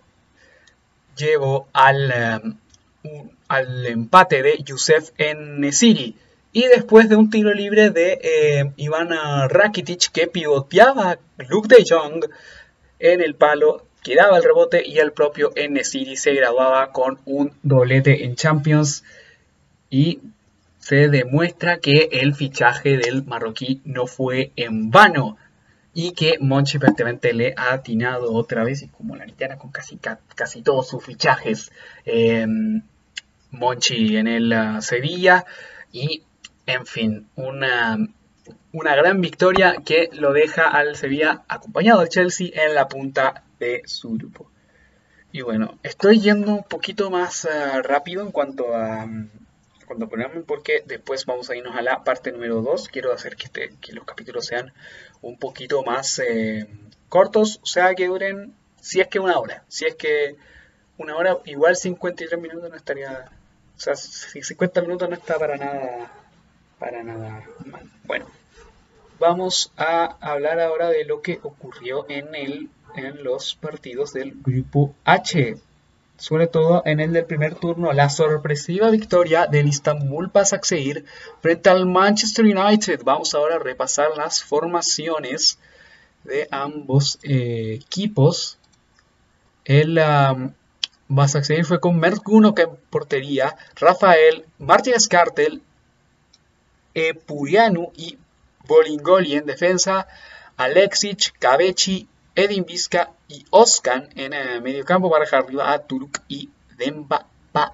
[1.16, 2.56] llevó al,
[3.04, 6.16] uh, al empate de Yusef en Nesiri.
[6.52, 9.10] Y después de un tiro libre de eh, Iván
[9.48, 11.18] Rakitic que pivoteaba
[11.48, 12.24] Luke de Jong
[12.98, 18.24] en el palo, quedaba el rebote y el propio N-City se graduaba con un doblete
[18.24, 19.04] en Champions.
[19.90, 20.20] Y
[20.78, 25.36] se demuestra que el fichaje del marroquí no fue en vano
[25.92, 29.98] y que Monchi prácticamente le ha atinado otra vez y como la Nitiana con casi,
[30.34, 31.70] casi todos sus fichajes
[32.04, 32.82] em,
[33.50, 35.44] Monchi en el uh, Sevilla.
[35.92, 36.22] Y
[36.66, 37.98] en fin una
[38.72, 43.82] una gran victoria que lo deja al Sevilla acompañado al Chelsea en la punta de
[43.86, 44.50] su grupo.
[45.32, 49.30] Y bueno, estoy yendo un poquito más eh, rápido en cuanto a mm,
[49.86, 52.88] cuando ponemos porque después vamos a irnos a la parte número 2.
[52.88, 54.72] Quiero hacer que, este, que los capítulos sean
[55.22, 56.66] un poquito más eh,
[57.08, 59.64] cortos, o sea, que duren, si es que una hora.
[59.68, 60.36] Si es que
[60.98, 63.30] una hora, igual 53 minutos no estaría,
[63.76, 66.12] o sea, 50 minutos no está para nada,
[66.78, 67.90] para nada mal.
[68.04, 68.26] Bueno,
[69.18, 74.94] vamos a hablar ahora de lo que ocurrió en el en los partidos del grupo
[75.04, 75.56] H.
[76.16, 81.06] Sobre todo en el del primer turno, la sorpresiva victoria del Istanbul Basaksehir
[81.40, 83.00] frente al Manchester United.
[83.04, 85.58] Vamos ahora a repasar las formaciones
[86.24, 88.58] de ambos eh, equipos.
[89.64, 90.52] El um,
[91.08, 92.22] Basaksehir fue con Mert
[92.54, 95.62] que en portería, Rafael, Martínez Cartel,
[96.92, 98.18] Epurianu y
[98.66, 100.06] Bolingoli en defensa,
[100.56, 105.80] Alexic, Cabechi Edin Vizca y Oscan en el eh, medio campo para dejar arriba a
[105.80, 107.26] Turuk y Demba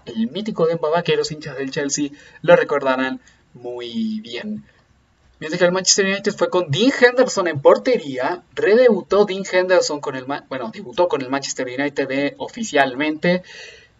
[0.06, 2.10] el mítico Demba que los hinchas del Chelsea
[2.42, 3.20] lo recordarán
[3.54, 4.64] muy bien.
[5.38, 10.16] Mientras que el Manchester United fue con Dean Henderson en portería, redebutó Dean Henderson con
[10.16, 13.42] el bueno, debutó con el Manchester United oficialmente.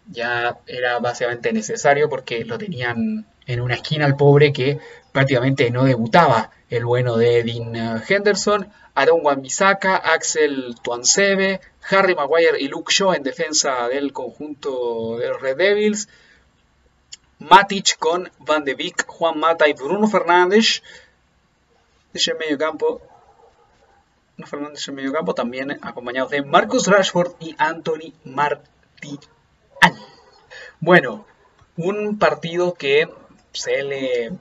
[0.09, 4.79] Ya era básicamente necesario porque lo tenían en una esquina al pobre que
[5.17, 11.59] prácticamente no debutaba el bueno de Dean eh, Henderson, Aaron Wan-Bissaka, Axel Tuansebe,
[11.89, 16.07] Harry Maguire y Luke Shaw en defensa del conjunto de Red Devils,
[17.39, 20.83] Matic con Van de Beek, Juan Mata y Bruno Fernández
[22.13, 23.01] en medio campo.
[24.45, 28.69] Fernández en medio campo también acompañados de Marcus Rashford y Anthony Martial.
[30.79, 31.25] Bueno,
[31.75, 33.09] un partido que
[33.51, 34.37] se le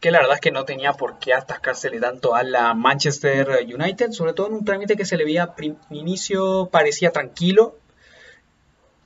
[0.00, 4.12] que la verdad es que no tenía por qué atascársele tanto a la Manchester United,
[4.12, 5.54] sobre todo en un trámite que se le veía
[5.90, 7.76] inicio parecía tranquilo,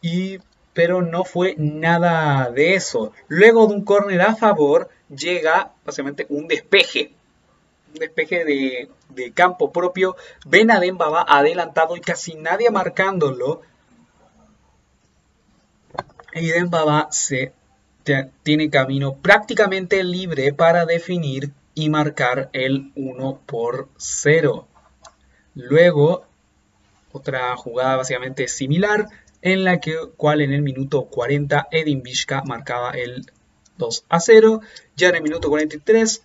[0.03, 0.38] y,
[0.72, 3.12] pero no fue nada de eso.
[3.28, 7.12] Luego de un córner a favor llega básicamente un despeje,
[7.93, 13.62] un despeje de, de campo propio, Benadem va adelantado y casi nadie marcándolo,
[16.34, 17.53] y Dembaba se
[18.42, 24.66] tiene camino prácticamente libre para definir y marcar el 1 por 0.
[25.55, 26.26] Luego,
[27.12, 29.07] otra jugada básicamente similar,
[29.42, 32.03] en la que, cual en el minuto 40 Edin
[32.44, 33.30] marcaba el
[33.78, 34.61] 2 a 0.
[34.96, 36.22] Ya en el minuto 43,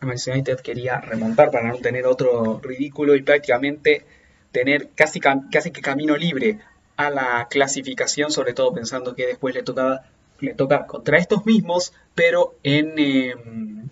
[0.00, 4.04] el Manchester United quería remontar para no tener otro ridículo y prácticamente
[4.50, 6.58] tener casi, casi que camino libre
[6.96, 10.04] a la clasificación, sobre todo pensando que después le tocaba
[10.42, 13.88] le toca contra estos mismos, pero en em,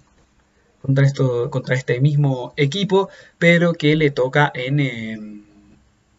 [0.82, 5.44] contra, este mismo equipo, pero que le toca en, em,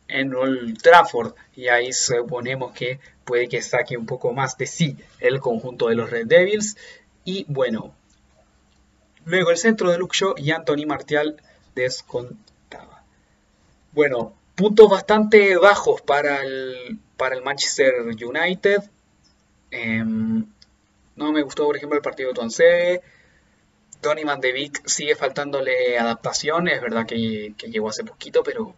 [0.07, 1.33] en Old Trafford.
[1.55, 5.95] Y ahí suponemos que puede que saque un poco más de sí el conjunto de
[5.95, 6.77] los Red Devils.
[7.25, 7.93] Y bueno,
[9.25, 11.35] luego el centro de Luke y Anthony Martial
[11.75, 13.03] descontaba.
[13.91, 18.81] Bueno, puntos bastante bajos para el, para el Manchester United.
[19.71, 20.45] Em,
[21.15, 23.01] no me gustó, por ejemplo, el partido de Tonce.
[24.01, 26.67] Tony Beek sigue faltándole adaptación.
[26.67, 28.73] Es verdad que, llegó hace poquito, pero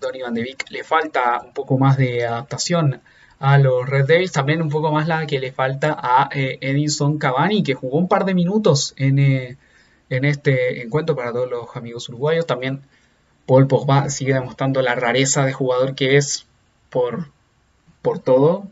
[0.00, 3.02] Tony Van de Beek le falta un poco más de adaptación
[3.38, 4.32] a los Red Devils.
[4.32, 8.08] También un poco más la que le falta a eh, Edison Cavani, que jugó un
[8.08, 9.58] par de minutos en, eh,
[10.08, 12.46] en este encuentro para todos los amigos uruguayos.
[12.46, 12.82] También
[13.46, 16.46] Paul Pogba sigue demostrando la rareza de jugador que es
[16.88, 17.28] por,
[18.00, 18.66] por todo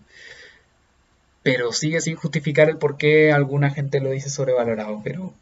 [1.52, 5.34] pero sigue sin justificar el por qué alguna gente lo dice sobrevalorado, pero,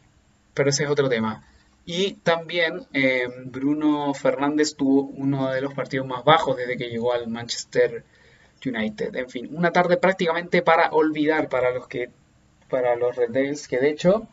[0.55, 1.43] pero ese es otro tema.
[1.85, 7.13] Y también eh, Bruno Fernández tuvo uno de los partidos más bajos desde que llegó
[7.13, 8.03] al Manchester
[8.65, 9.15] United.
[9.17, 12.09] En fin, una tarde prácticamente para olvidar para los que
[12.71, 14.27] para los Red Devils, que de hecho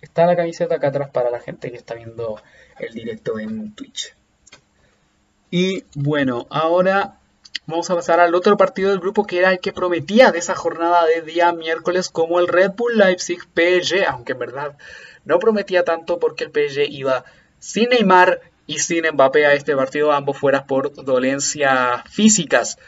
[0.00, 2.40] está la camiseta acá atrás para la gente que está viendo
[2.78, 4.14] el directo en Twitch.
[5.50, 7.17] Y bueno, ahora
[7.68, 10.54] Vamos a pasar al otro partido del grupo que era el que prometía de esa
[10.54, 14.78] jornada de día miércoles como el Red Bull Leipzig PSG, aunque en verdad
[15.26, 17.26] no prometía tanto porque el PSG iba
[17.58, 22.78] sin Neymar y sin Mbappé a este partido, ambos fuera por dolencias físicas.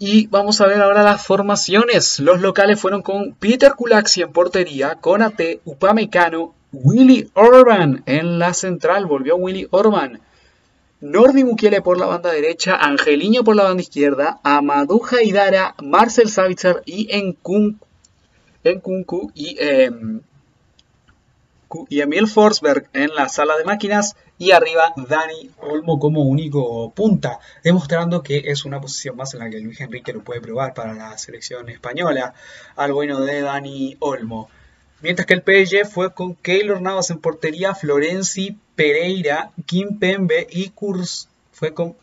[0.00, 2.18] Y vamos a ver ahora las formaciones.
[2.18, 9.06] Los locales fueron con Peter Kulaxi en portería, Conate, Upamecano, Willy Orban en la central,
[9.06, 10.20] volvió Willy Orban.
[11.04, 16.82] Nordi Mukiele por la banda derecha, Angeliño por la banda izquierda, Amadou Haidara, Marcel Savitzer
[16.86, 20.22] y Enkunku y, em,
[21.90, 27.38] y Emil Forsberg en la sala de máquinas y arriba Dani Olmo como único punta,
[27.62, 30.94] demostrando que es una posición más en la que Luis Enrique lo puede probar para
[30.94, 32.32] la selección española,
[32.76, 34.48] al bueno de Dani Olmo.
[35.02, 40.70] Mientras que el PSG fue con Keylor Navas en portería, Florenzi, Pereira, Kim Pembe y
[40.70, 41.28] Kurs.
[41.52, 41.96] Fue con,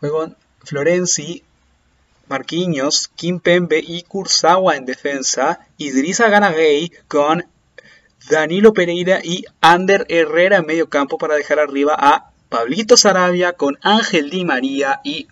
[0.00, 1.44] fue con Florenzi,
[2.28, 5.66] Marquinhos, Kim Pembe y Kurzawa en defensa.
[5.78, 7.44] Idrissa Ganagay con
[8.30, 13.78] Danilo Pereira y Ander Herrera en medio campo para dejar arriba a Pablito Sarabia con
[13.82, 15.26] Ángel Di María y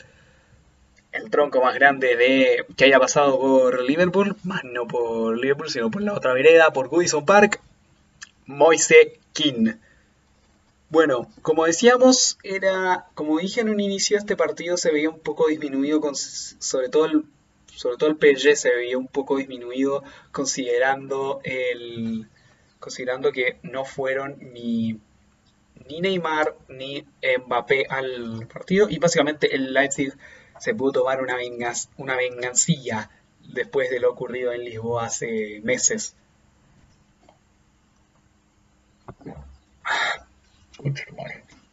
[1.13, 5.91] el tronco más grande de que haya pasado por Liverpool, más no por Liverpool, sino
[5.91, 7.61] por la otra vereda, por Goodison Park,
[8.47, 9.75] Moise King.
[10.91, 15.47] Bueno, como decíamos, era, como dije en un inicio, este partido se veía un poco
[15.47, 17.25] disminuido, sobre todo el,
[17.77, 22.29] sobre todo el PSG se veía un poco disminuido considerando el,
[22.81, 24.99] considerando que no fueron ni
[25.89, 27.05] ni Neymar ni
[27.47, 30.13] Mbappé al partido y básicamente el Leipzig
[30.59, 31.37] se pudo tomar una,
[31.97, 33.11] una vengancilla
[33.53, 36.15] después de lo ocurrido en Lisboa hace meses.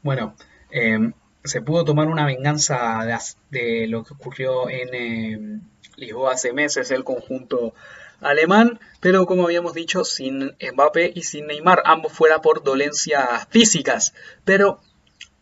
[0.03, 0.36] Bueno,
[0.72, 3.05] em, se pudo tomar una venganza
[3.49, 5.62] de, lo que ocurrió en em,
[5.95, 6.91] Lisboa hace meses.
[6.91, 7.74] El conjunto
[8.22, 14.14] alemán, pero como habíamos dicho, sin Mbappé y sin Neymar, ambos fuera por dolencias físicas.
[14.43, 14.80] Pero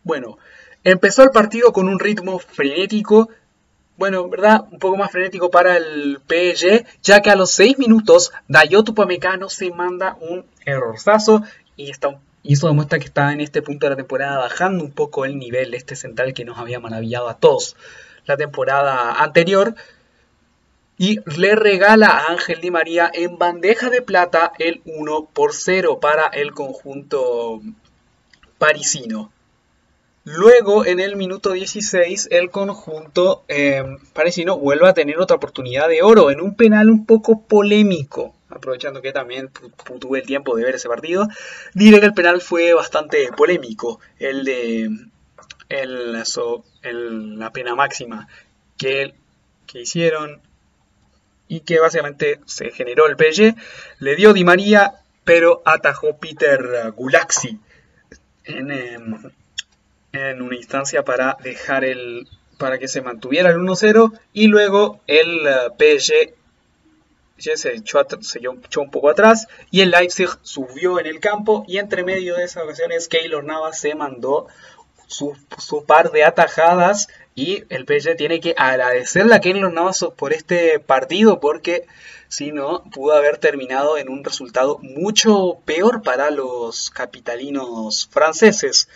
[0.04, 0.38] bueno,
[0.84, 3.28] empezó el partido con un ritmo frenético,
[3.96, 4.66] bueno, ¿verdad?
[4.70, 9.48] Un poco más frenético para el PSG, ya que a los 6 minutos Dayot Upamecano
[9.48, 11.42] se manda un errorzazo
[11.76, 14.92] y, está, y eso demuestra que está en este punto de la temporada bajando un
[14.92, 17.76] poco el nivel de este central que nos había maravillado a todos
[18.24, 19.74] la temporada anterior.
[20.98, 25.98] Y le regala a Ángel Di María en bandeja de plata el 1 por 0
[26.00, 27.60] para el conjunto
[28.58, 29.30] parisino.
[30.24, 33.84] Luego, en el minuto 16, el conjunto eh,
[34.14, 38.35] parisino vuelve a tener otra oportunidad de oro en un penal un poco polémico.
[38.48, 39.50] Aprovechando que también
[40.00, 41.26] tuve el tiempo de ver ese partido,
[41.74, 44.00] diré que el penal fue bastante polémico.
[44.18, 44.90] El de
[45.68, 48.28] la pena máxima
[48.78, 49.14] que,
[49.66, 50.40] que hicieron
[51.48, 53.56] y que básicamente se generó el PSG.
[53.98, 54.94] Le dio Di María,
[55.24, 57.58] pero atajó Peter Gulaxi
[58.44, 62.28] en, em, una instancia para dejar el
[62.58, 66.30] para que se mantuviera el 1-0 y luego el eh,
[67.38, 71.64] PSG se echó, se echó, un poco atrás y el Leipzig subió en el campo
[71.66, 74.46] y entre medio de esas ocasiones Keylor Navas se mandó
[75.06, 80.32] su, su, par de atajadas y el PSG tiene que agradecerle a Keylor Navas por
[80.32, 81.86] este partido porque
[82.28, 88.88] si no pudo haber terminado en un resultado mucho peor para los capitalinos franceses.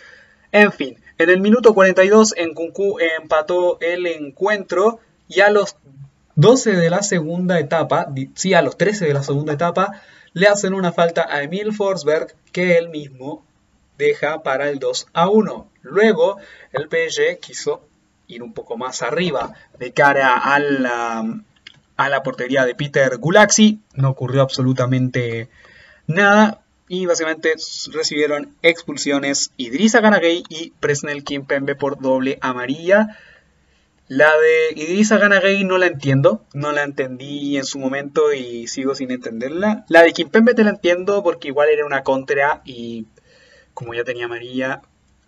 [0.51, 5.77] En fin, en el minuto 42 en Kunku empató el encuentro y a los
[6.41, 10.01] 12 de la segunda etapa, sí, a los 13 de la segunda etapa,
[10.33, 13.45] le hacen una falta a Emil Forsberg que él mismo
[13.99, 15.67] deja para el 2 a 1.
[15.83, 16.37] Luego
[16.73, 17.85] el PSG quiso
[18.27, 21.41] ir un poco más arriba de cara a la,
[21.95, 23.79] a la portería de Peter Gulaxi.
[23.93, 25.47] No ocurrió absolutamente
[26.07, 27.53] nada y básicamente
[27.93, 33.15] recibieron expulsiones Idrissa Ganagay y Presnel Kimpembe por doble amarilla.
[34.11, 38.93] La de Idrissa Ganagay no la entiendo, no la entendí en su momento y sigo
[38.93, 39.85] sin entenderla.
[39.87, 43.05] La de Kimpembe te la entiendo porque igual era una contra y
[43.73, 44.81] como ya tenía amarilla,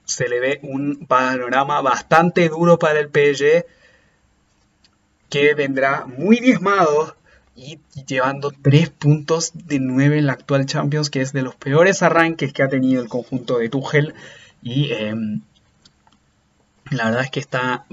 [0.03, 3.65] se le ve un panorama bastante duro para el PSG
[5.29, 7.15] que vendrá muy diezmado
[7.55, 12.03] y llevando 3 puntos de 9 en la actual Champions, que es de los peores
[12.03, 14.13] arranques que ha tenido el conjunto de Tuchel.
[14.61, 15.39] Y em,
[16.91, 17.85] la verdad es que está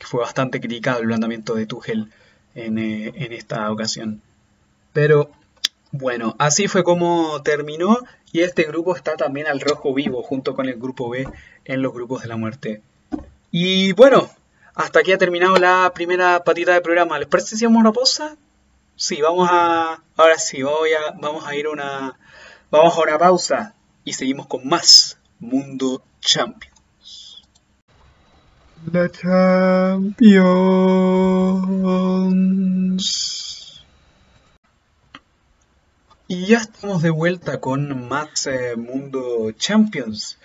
[0.00, 2.10] fue bastante criticado el planteamiento de Tuchel
[2.54, 4.22] en, eh, en esta ocasión.
[4.92, 5.30] Pero
[5.92, 7.98] bueno, así fue como terminó.
[8.32, 11.28] Y este grupo está también al rojo vivo, junto con el grupo B
[11.64, 12.82] en los grupos de la muerte.
[13.52, 14.28] Y bueno,
[14.74, 17.16] hasta aquí ha terminado la primera patita del programa.
[17.20, 18.36] ¿Les parece si hacemos una pausa?
[18.96, 20.02] Sí, vamos a.
[20.16, 22.18] Ahora sí, voy a, vamos a ir una.
[22.72, 26.73] Vamos a una pausa y seguimos con más Mundo Champions.
[28.92, 30.14] La Champions.
[36.28, 40.38] Y ya estamos de vuelta con más eh, Mundo Champions.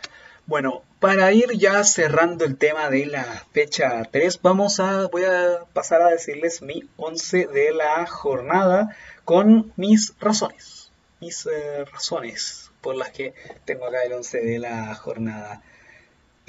[0.46, 5.66] Bueno, para ir ya cerrando el tema de la fecha 3, vamos a, voy a
[5.74, 10.92] pasar a decirles mi 11 de la jornada con mis razones.
[11.20, 13.34] Mis eh, razones por las que
[13.66, 15.62] tengo acá el 11 de la jornada.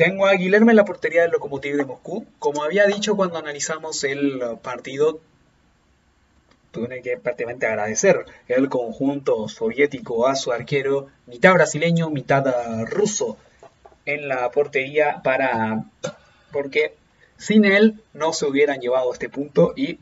[0.01, 2.25] Tengo a Guillermo en la portería del Lokomotiv de Moscú.
[2.39, 5.21] Como había dicho cuando analizamos el partido,
[6.71, 12.47] tuve que prácticamente agradecer el conjunto soviético a su arquero, mitad brasileño, mitad
[12.87, 13.37] ruso
[14.07, 15.85] en la portería para
[16.51, 16.95] porque
[17.37, 19.99] sin él no se hubieran llevado a este punto y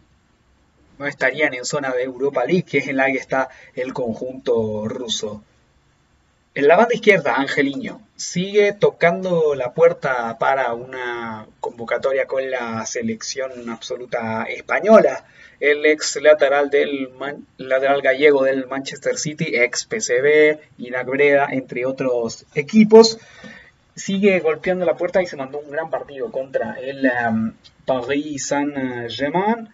[1.00, 4.86] no estarían en zona de Europa League, que es en la que está el conjunto
[4.86, 5.42] ruso.
[6.58, 13.70] En la banda izquierda, Angeliño sigue tocando la puerta para una convocatoria con la selección
[13.70, 15.24] absoluta española.
[15.60, 16.68] El ex lateral
[18.02, 23.20] gallego del Manchester City, ex PCB, Inac Breda, entre otros equipos
[23.94, 27.52] sigue golpeando la puerta y se mandó un gran partido contra el um,
[27.86, 29.68] Paris Saint-Germain.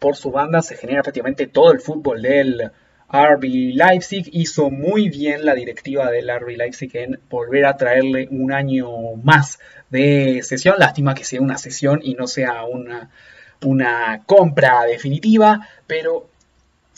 [0.00, 2.72] Por su banda se genera prácticamente todo el fútbol del
[3.12, 4.28] RB Leipzig.
[4.32, 9.58] Hizo muy bien la directiva del RB Leipzig en volver a traerle un año más
[9.90, 10.76] de sesión.
[10.78, 13.10] Lástima que sea una sesión y no sea una,
[13.62, 16.28] una compra definitiva, pero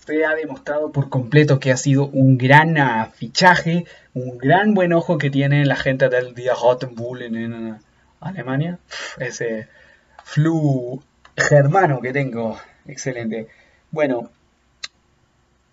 [0.07, 2.77] se ha demostrado por completo que ha sido un gran
[3.13, 3.85] fichaje,
[4.15, 7.79] un gran buen ojo que tiene la gente del día Rottenbull en, en
[8.21, 8.79] Alemania.
[9.19, 9.69] Ese
[10.25, 11.03] flu
[11.37, 13.49] germano que tengo, excelente.
[13.91, 14.31] Bueno,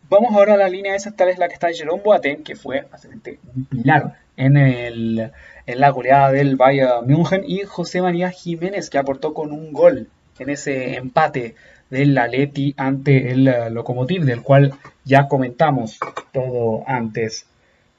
[0.09, 2.87] Vamos ahora a la línea esa, tal es la que está Jerome Boateng, que fue
[2.91, 5.31] básicamente un pilar en, el,
[5.67, 10.07] en la goleada del Bayern München, y José María Jiménez, que aportó con un gol
[10.39, 11.53] en ese empate
[11.91, 14.73] del Atleti ante el uh, Lokomotiv, del cual
[15.05, 15.99] ya comentamos
[16.33, 17.45] todo antes.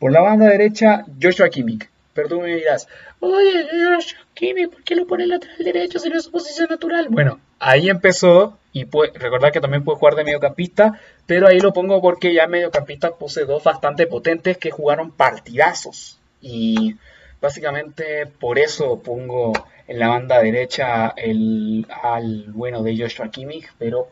[0.01, 1.89] Por la banda derecha, Joshua Kimmich.
[2.13, 2.89] Pero tú me dirás,
[3.21, 7.09] oye, Joshua Kimmich, ¿por qué lo pone lateral derecho si no es su posición natural?
[7.09, 11.73] Bueno, ahí empezó y puede, recordar que también puede jugar de mediocampista, pero ahí lo
[11.73, 16.18] pongo porque ya mediocampista puse dos bastante potentes que jugaron partidazos.
[16.41, 16.97] Y
[17.41, 19.53] básicamente por eso pongo
[19.89, 24.09] en la banda derecha el, al bueno de Joshua Kimmich, pero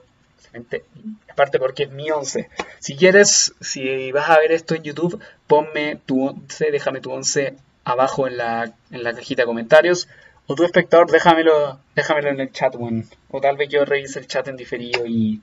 [1.30, 2.48] aparte porque es mi 11.
[2.80, 7.54] Si quieres, si vas a ver esto en YouTube, ponme tu 11, déjame tu 11
[7.84, 10.08] abajo en la, en la cajita de comentarios.
[10.50, 13.04] O tu espectador, déjamelo, déjamelo en el chat, bueno.
[13.30, 15.42] O tal vez yo revise el chat en diferido y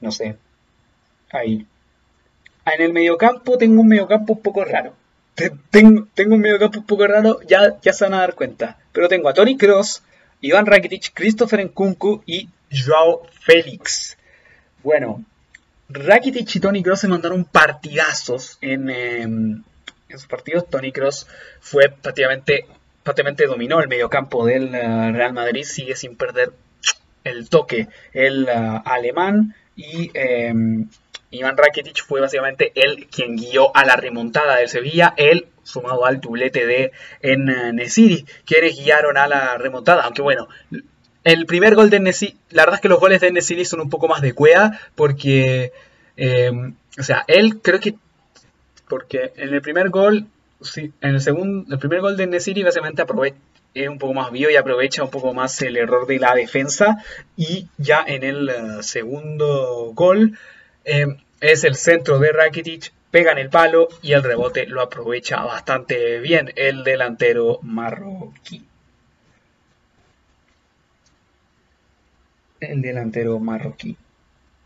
[0.00, 0.36] no sé.
[1.30, 1.66] Ahí.
[2.64, 4.94] Ah, en el mediocampo tengo un mediocampo un poco raro.
[5.70, 8.78] Tengo, tengo un mediocampo un poco raro, ya, ya se van a dar cuenta.
[8.92, 10.02] Pero tengo a Tony Cross,
[10.40, 14.16] Iván Rakitic, Christopher Nkunku y Joao Félix.
[14.82, 15.24] Bueno,
[15.90, 19.62] Rakitic y Tony Cross se mandaron partidazos en, em,
[20.08, 20.70] en sus partidos.
[20.70, 21.26] Tony Cross
[21.60, 22.66] fue prácticamente
[23.08, 26.52] prácticamente dominó el mediocampo del eh, Real Madrid, sigue sin perder
[27.24, 30.90] el toque el eh, alemán y em,
[31.30, 36.20] Iván Rakitic fue básicamente él quien guió a la remontada del Sevilla, él sumado al
[36.20, 36.92] doblete de
[37.22, 40.48] en uh, Nesiri, quienes guiaron a la remontada, aunque bueno,
[41.24, 43.88] el primer gol de Nesiri, la verdad es que los goles de Nesiri son un
[43.88, 45.72] poco más de cuea, porque,
[46.16, 47.94] em, o sea, él creo que,
[48.86, 50.26] porque en el primer gol
[50.60, 53.36] sí, en el segundo, el primer gol de Nesiri básicamente aprovecha
[53.74, 57.04] es un poco más vivo y aprovecha un poco más el error de la defensa.
[57.36, 60.38] Y ya en el uh, segundo gol
[60.84, 61.06] eh,
[61.40, 66.18] es el centro de Rakitic pega en el palo y el rebote lo aprovecha bastante
[66.20, 68.64] bien el delantero marroquí.
[72.60, 73.96] El delantero marroquí.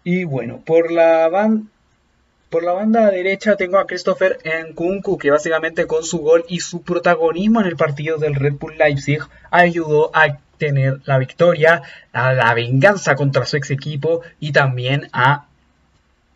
[0.05, 1.72] Y bueno por la banda
[2.53, 6.83] por la banda derecha tengo a Christopher Nkunku, que básicamente con su gol y su
[6.83, 11.83] protagonismo en el partido del Red Bull Leipzig ayudó a tener la victoria,
[12.13, 15.47] a la venganza contra su ex equipo y también a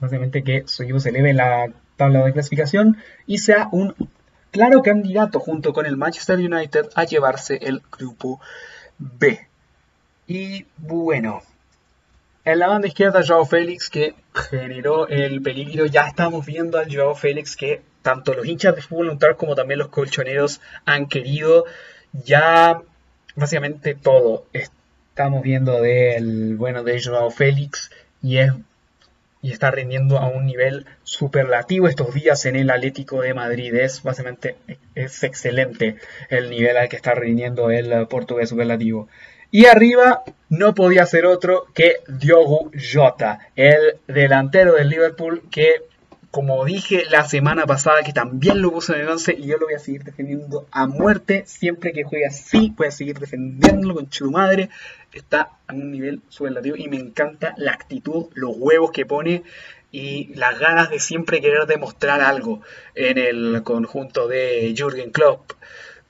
[0.00, 2.96] básicamente que su equipo se eleve en la tabla de clasificación
[3.26, 3.94] y sea un
[4.52, 8.40] claro candidato junto con el Manchester United a llevarse el grupo
[8.98, 9.46] B.
[10.26, 11.42] Y bueno,
[12.46, 15.86] en la banda izquierda, Joao Félix, que generó el peligro.
[15.86, 19.80] Ya estamos viendo al Joao Félix que tanto los hinchas de fútbol neutral como también
[19.80, 21.64] los colchoneros han querido.
[22.12, 22.80] Ya
[23.34, 27.90] básicamente todo estamos viendo del bueno de Joao Félix
[28.22, 28.52] y es
[29.42, 33.74] y está rindiendo a un nivel superlativo estos días en el Atlético de Madrid.
[33.74, 34.56] Es básicamente
[34.94, 35.96] es excelente
[36.30, 39.08] el nivel al que está rindiendo el portugués superlativo.
[39.56, 45.76] Y arriba no podía ser otro que Diogo Jota, el delantero del Liverpool que,
[46.30, 49.64] como dije la semana pasada, que también lo puso en el 11 y yo lo
[49.64, 51.44] voy a seguir defendiendo a muerte.
[51.46, 54.68] Siempre que juegue así, voy a seguir defendiéndolo con su madre.
[55.14, 59.42] Está a un nivel superlativo y me encanta la actitud, los huevos que pone
[59.90, 62.60] y las ganas de siempre querer demostrar algo
[62.94, 65.52] en el conjunto de Jürgen Klopp.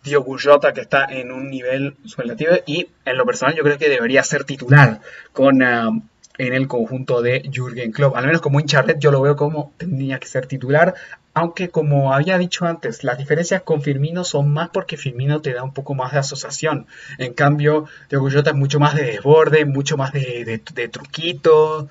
[0.07, 3.88] Diogo Jota que está en un nivel superlativo y en lo personal yo creo que
[3.88, 5.00] debería ser titular
[5.32, 6.00] con, uh,
[6.38, 8.16] en el conjunto de Jürgen Klopp.
[8.16, 10.94] Al menos como hincha red yo lo veo como tendría que ser titular,
[11.34, 15.64] aunque como había dicho antes, las diferencias con Firmino son más porque Firmino te da
[15.64, 16.86] un poco más de asociación.
[17.18, 21.88] En cambio, Diogo Jota es mucho más de desborde, mucho más de, de, truquito,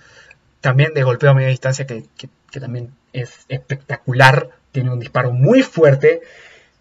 [0.61, 4.49] también de golpeo a media distancia que, que también es espectacular.
[4.72, 6.22] Tiene un disparo muy fuerte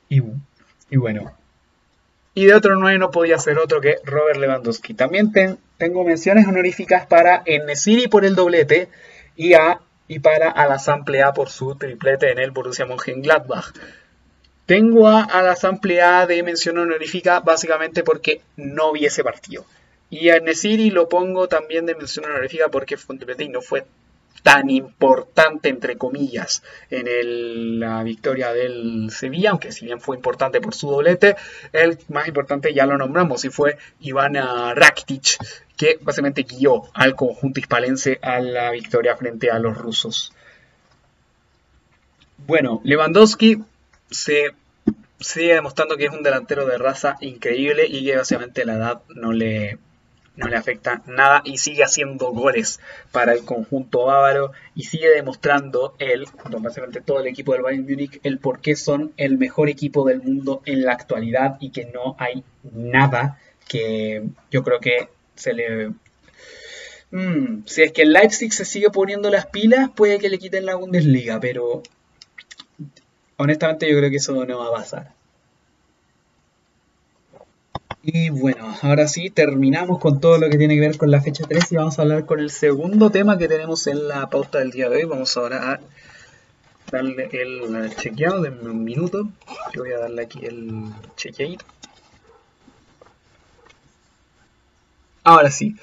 [0.09, 0.23] y
[0.95, 1.37] y bueno,
[2.35, 4.95] y de otro 9 no podía ser otro que Robert Lewandowski.
[4.95, 5.33] También
[5.77, 8.89] tengo menciones honoríficas para Enesiri por el doblete
[9.35, 13.75] y, a, y para Alasample A por su triplete en el Borussia Mönchengladbach.
[14.67, 19.67] Tengo a A de mención honorífica básicamente porque no vi ese partido.
[20.11, 23.63] Y a Nesiri lo pongo también de mención honorífica porque fue un triplete y no
[23.63, 23.85] fue
[24.45, 30.75] tan importante, entre comillas, en la victoria del Sevilla, aunque si bien fue importante por
[30.75, 31.35] su doblete,
[31.73, 35.39] el más importante ya lo nombramos y fue Iván Rakitic,
[35.79, 40.35] que básicamente guió al conjunto hispalense a la victoria frente a los rusos.
[42.37, 43.65] Bueno, Lewandowski
[44.11, 44.55] se
[45.21, 49.33] sigue demostrando que es un delantero de raza increíble y que básicamente la edad no
[49.33, 49.79] le,
[50.37, 52.81] no le afecta nada y sigue haciendo goles
[53.13, 56.27] para el conjunto bávaro y sigue demostrando él,
[56.61, 60.23] básicamente todo el equipo del Bayern Múnich, el por qué son el mejor equipo del
[60.23, 65.93] mundo en la actualidad y que no hay nada que yo creo que se le...
[67.11, 70.67] Mm, si es que el Leipzig se sigue poniendo las pilas, puede que le quiten
[70.67, 71.83] la Bundesliga, pero
[73.37, 75.14] honestamente yo creo que eso no va a pasar.
[78.07, 81.45] Y bueno, ahora sí, terminamos con todo lo que tiene que ver con la fecha
[81.49, 84.73] 3 y vamos a hablar con el segundo tema que tenemos en la pauta del
[84.73, 85.05] día de hoy.
[85.05, 85.81] Vamos ahora a
[86.93, 89.31] darle el chequeado de un minuto.
[89.73, 91.65] Yo voy a darle aquí el chequeadito.
[95.23, 95.75] Ahora sí,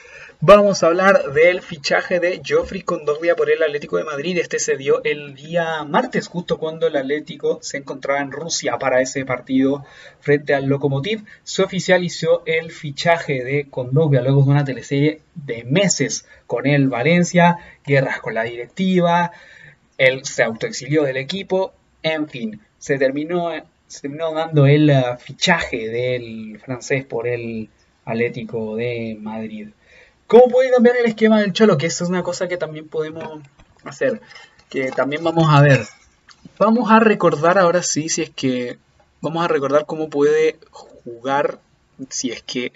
[0.43, 4.39] vamos a hablar del fichaje de Geoffrey Condovia por el Atlético de Madrid.
[4.39, 9.01] Este se dio el día martes, justo cuando el Atlético se encontraba en Rusia para
[9.01, 9.85] ese partido
[10.19, 11.23] frente al Lokomotiv.
[11.43, 17.57] Se oficializó el fichaje de Condovia luego de una teleserie de meses con el Valencia,
[17.85, 19.31] guerras con la directiva,
[19.99, 23.51] él se autoexilió del equipo, en fin, se terminó,
[23.85, 27.69] se terminó dando el uh, fichaje del francés por el
[28.05, 29.69] Atlético de Madrid.
[30.31, 31.77] ¿Cómo puede cambiar el esquema del Cholo?
[31.77, 33.41] Que eso es una cosa que también podemos
[33.83, 34.21] hacer.
[34.69, 35.85] Que también vamos a ver.
[36.57, 38.79] Vamos a recordar ahora sí, si es que.
[39.19, 41.59] Vamos a recordar cómo puede jugar.
[42.07, 42.71] Si es que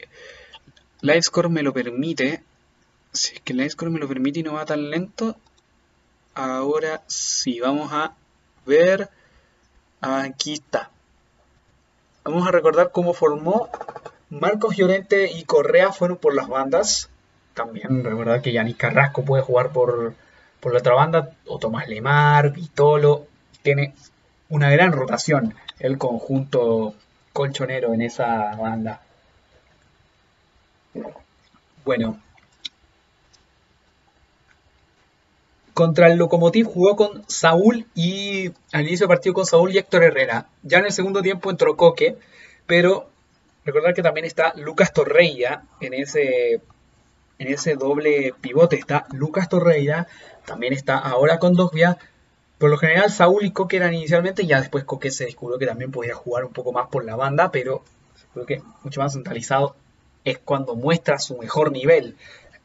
[0.99, 2.43] Livescore me lo permite.
[3.13, 5.37] Si es que Livescore me lo permite y no va tan lento.
[6.33, 8.15] Ahora sí, vamos a
[8.65, 9.09] ver.
[10.01, 10.91] Aquí está.
[12.25, 13.69] Vamos a recordar cómo formó
[14.29, 17.09] Marcos Llorente y Correa fueron por las bandas.
[17.55, 20.13] También recordar que Yanis Carrasco puede jugar por,
[20.59, 21.31] por la otra banda.
[21.47, 23.25] O Tomás Lemar, Vitolo.
[23.63, 23.95] Tiene
[24.49, 26.93] una gran rotación el conjunto
[27.33, 29.01] colchonero en esa banda.
[31.83, 32.19] Bueno.
[35.73, 40.03] Contra el Locomotiv jugó con Saúl y al inicio del partido con Saúl y Héctor
[40.03, 40.47] Herrera.
[40.61, 42.17] Ya en el segundo tiempo entró Coque,
[42.65, 43.09] pero
[43.65, 46.61] Recordar que también está Lucas Torreira en ese,
[47.39, 48.77] en ese doble pivote.
[48.77, 50.07] Está Lucas Torreira,
[50.45, 51.97] también está ahora con vías.
[52.57, 55.91] Por lo general, Saúl y Coque eran inicialmente, ya después Coque se descubrió que también
[55.91, 57.83] podía jugar un poco más por la banda, pero
[58.33, 59.75] creo que mucho más centralizado
[60.23, 62.15] es cuando muestra su mejor nivel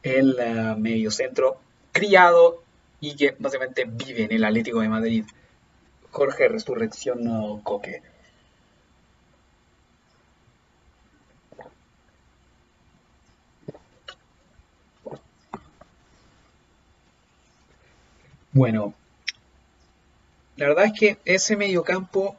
[0.03, 1.57] el uh, mediocentro
[1.91, 2.63] criado
[2.99, 5.25] y que básicamente vive en el Atlético de Madrid.
[6.11, 8.01] Jorge Resurrección no, Coque.
[18.53, 18.93] Bueno,
[20.57, 22.35] la verdad es que ese mediocampo,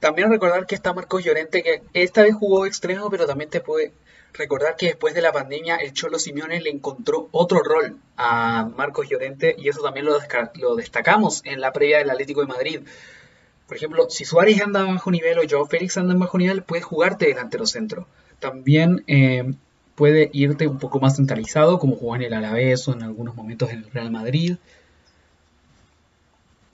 [0.00, 3.92] también recordar que está Marcos Llorente, que esta vez jugó extremo, pero también te puede
[4.32, 9.08] recordar que después de la pandemia el Cholo Simeone le encontró otro rol a Marcos
[9.08, 10.18] Llorente y eso también lo,
[10.54, 12.80] lo destacamos en la previa del Atlético de Madrid.
[13.66, 16.62] Por ejemplo, si Suárez anda a bajo nivel o Joe Félix anda en bajo nivel,
[16.62, 18.06] puede jugarte delantero centro.
[18.38, 19.52] También eh,
[19.94, 23.70] puede irte un poco más centralizado, como jugó en el Alavés o en algunos momentos
[23.70, 24.56] en el Real Madrid.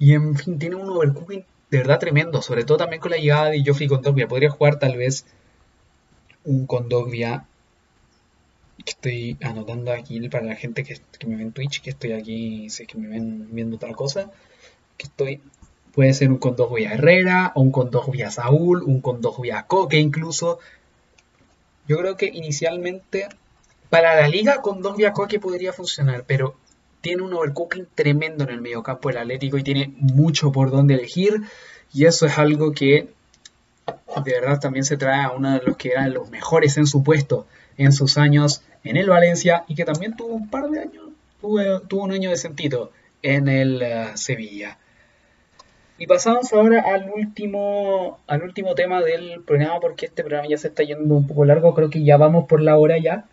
[0.04, 3.48] Y en fin, tiene un overcooking de verdad tremendo, sobre todo también con la llegada
[3.48, 4.28] de Joffrey Condoglia.
[4.28, 5.24] Podría jugar tal vez
[6.44, 7.46] un Condoglia
[8.84, 12.68] que estoy anotando aquí para la gente que, me ve en Twitch, que estoy aquí,
[12.68, 14.30] sé que me ven viendo otra cosa,
[14.98, 15.40] que estoy,
[15.94, 20.58] puede ser un Condoglia Herrera, o un Condoglia Saúl, un Condoglia Coque incluso.
[21.88, 23.26] Yo creo que inicialmente
[23.88, 26.56] para la liga Condoglia Coque podría funcionar, pero
[27.04, 31.42] tiene un overcooking tremendo en el mediocampo del Atlético y tiene mucho por donde elegir.
[31.92, 33.08] Y eso es algo que
[34.24, 37.04] de verdad también se trae a uno de los que eran los mejores en su
[37.04, 37.46] puesto
[37.76, 41.04] en sus años en el Valencia y que también tuvo un par de años,
[41.40, 42.90] tuvo, un año de sentido
[43.22, 44.78] en el uh, Sevilla.
[45.98, 50.68] Y pasamos ahora al último, al último tema del programa, porque este programa ya se
[50.68, 53.26] está yendo un poco largo, creo que ya vamos por la hora ya.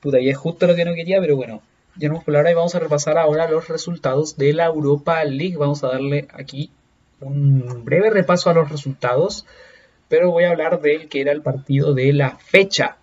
[0.00, 1.62] Puta, y es justo lo que no quería, pero bueno,
[1.96, 5.56] ya no ahora y vamos a repasar ahora los resultados de la Europa League.
[5.56, 6.70] Vamos a darle aquí
[7.20, 9.46] un breve repaso a los resultados,
[10.08, 12.96] pero voy a hablar del que era el partido de la fecha,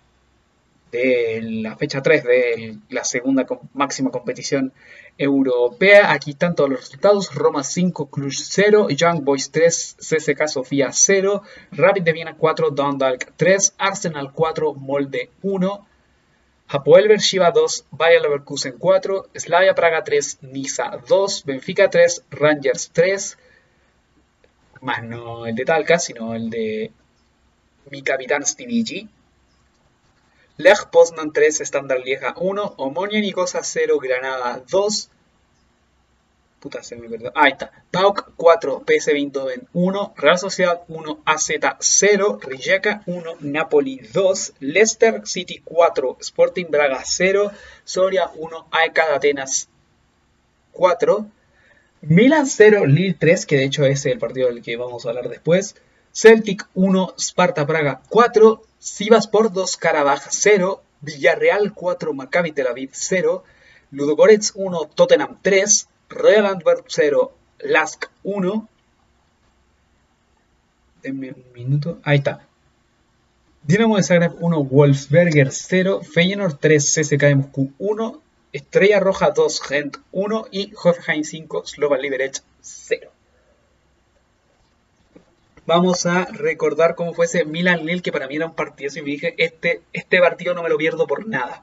[0.92, 4.72] de la fecha 3 de la segunda máxima competición
[5.16, 6.12] europea.
[6.12, 7.34] Aquí están todos los resultados.
[7.34, 13.32] Roma 5, Cluj 0, Young Boys 3, CSK Sofía 0, Rapid de Viena 4, Dundalk
[13.36, 15.86] 3, Arsenal 4, Molde 1,
[16.72, 23.38] Hapoel Bershiva 2, Bayer Leverkusen 4, Slavia Praga 3, Nisa 2, Benfica 3, Rangers 3,
[24.80, 26.92] más no el de Talca, sino el de
[27.90, 29.08] mi capitán Stevigi.
[30.58, 35.10] Lech Poznan 3, Standard Lieja 1, Omonia Nicosia 0, Granada 2.
[36.60, 37.32] Puta, se me perdió.
[37.34, 37.72] Ahí está.
[37.90, 41.50] PAOK 4, PSV Eindhoven 1, Real Sociedad 1, AZ
[41.80, 47.50] 0, Rijeka 1, Napoli 2, Leicester City 4, Sporting Braga 0,
[47.84, 49.68] Soria 1, AEK de Atenas
[50.72, 51.26] 4,
[52.02, 55.30] Milan 0, Lille 3, que de hecho es el partido del que vamos a hablar
[55.30, 55.76] después,
[56.12, 63.44] Celtic 1, Sparta Praga 4, Sivaspor 2, Karabaj 0, Villarreal 4, Maccabi Tel Aviv 0,
[63.92, 68.68] Ludogorets 1, Tottenham 3, Royal Antwerp 0, Lask 1.
[71.02, 72.00] Denme un minuto.
[72.02, 72.46] Ahí está.
[73.62, 79.62] Dinamo de Zagreb 1, Wolfsberger 0, Feyenoord 3, CSK de Moscú 1, Estrella Roja 2,
[79.62, 83.10] Gent 1 y Hoffenheim 5, Slovan Liberec 0.
[85.66, 89.02] Vamos a recordar cómo fue ese Milan Lille que para mí era un partido y
[89.02, 91.62] me dije, este, este partido no me lo pierdo por nada.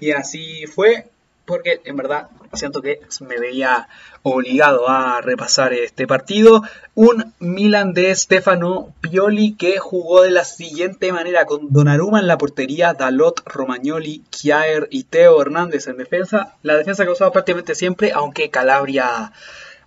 [0.00, 1.08] Y así fue,
[1.46, 3.88] porque en verdad siento que me veía
[4.22, 6.62] obligado a repasar este partido.
[6.94, 12.38] Un Milan de Stefano Pioli que jugó de la siguiente manera con Donnarumma en la
[12.38, 16.56] portería, Dalot, Romagnoli, Kjaer y Teo Hernández en defensa.
[16.62, 19.32] La defensa que usaba prácticamente siempre, aunque Calabria,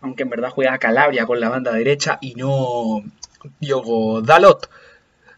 [0.02, 3.04] aunque en verdad juega Calabria con la banda derecha y no
[3.60, 4.70] Diogo Dalot.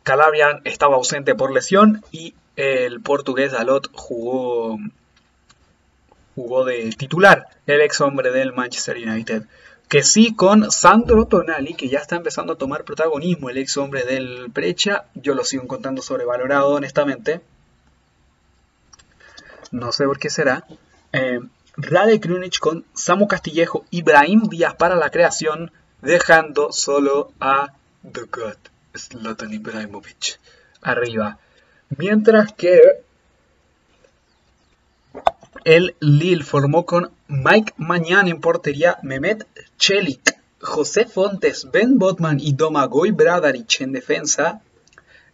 [0.04, 4.78] Calabria estaba ausente por lesión y el portugués Dalot jugó
[6.42, 9.44] jugó de titular, el ex hombre del Manchester United.
[9.88, 14.04] Que sí con Sandro Tonali, que ya está empezando a tomar protagonismo, el ex hombre
[14.04, 15.06] del Brecha.
[15.14, 17.42] Yo lo sigo encontrando sobrevalorado, honestamente.
[19.72, 20.66] No sé por qué será.
[21.14, 21.42] Eh,
[21.76, 24.04] Rade Krunic con Samu Castillejo y
[24.50, 25.72] Díaz para la creación,
[26.02, 27.74] dejando solo a
[28.12, 28.58] The God,
[28.98, 30.40] Zlatan Ibrahimovic,
[30.82, 31.38] arriba.
[31.98, 33.04] Mientras que
[35.64, 39.46] el Lille formó con Mike Mañán en portería, Mehmet
[39.78, 44.62] Chelik, José Fontes, Ben Botman y Domagoj Bradaric en defensa.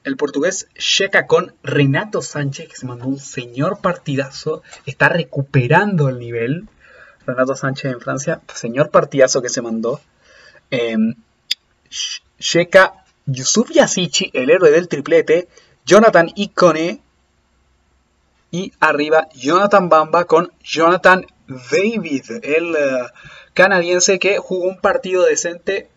[0.04, 6.20] El portugués checa con Renato Sánchez, que se mandó un señor partidazo, está recuperando el
[6.20, 6.68] nivel.
[7.26, 10.00] Renato Sánchez en Francia, señor partidazo que se mandó.
[10.72, 10.96] Eh,
[13.26, 15.50] Yusuf Yasichi, el héroe del triplete.
[15.86, 17.02] Jonathan Icone
[18.52, 23.08] y arriba Jonathan Bamba con Jonathan David, el uh,
[23.54, 25.90] canadiense que jugó un partido decente,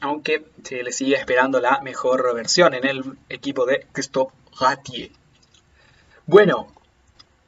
[0.00, 5.10] aunque se le sigue esperando la mejor versión en el equipo de Christophe Ratier.
[6.26, 6.72] Bueno,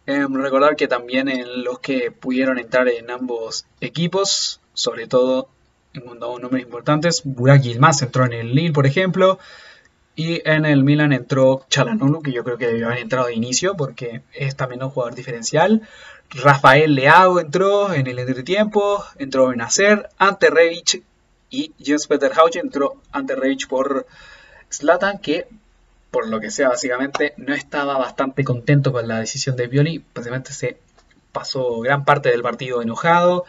[0.07, 5.49] eh, recordar que también en los que pudieron entrar en ambos equipos, sobre todo
[5.95, 9.39] en cuanto a nombres importantes, Burak Yilmaz entró en el Lille, por ejemplo,
[10.17, 13.75] y en el Milan entró Chalanolu, que yo creo que debió haber entrado de inicio
[13.77, 15.83] porque es también un jugador diferencial.
[16.31, 21.03] Rafael Leao entró en el entretiempo, entró Benacer, Ante Revich
[21.51, 24.07] y Jens Peter Hauge entró Ante Revich por
[24.71, 25.47] Zlatan, que
[26.11, 30.53] por lo que sea básicamente no estaba bastante contento con la decisión de Violi, básicamente
[30.53, 30.79] se
[31.33, 33.45] pasó gran parte del partido enojado,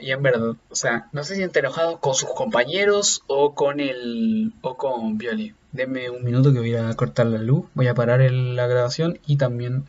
[0.00, 4.52] y en verdad, o sea, no se siente enojado con sus compañeros o con el
[4.62, 5.54] o con Violi.
[5.72, 9.36] Denme un minuto que voy a cortar la luz, voy a parar la grabación y
[9.36, 9.84] también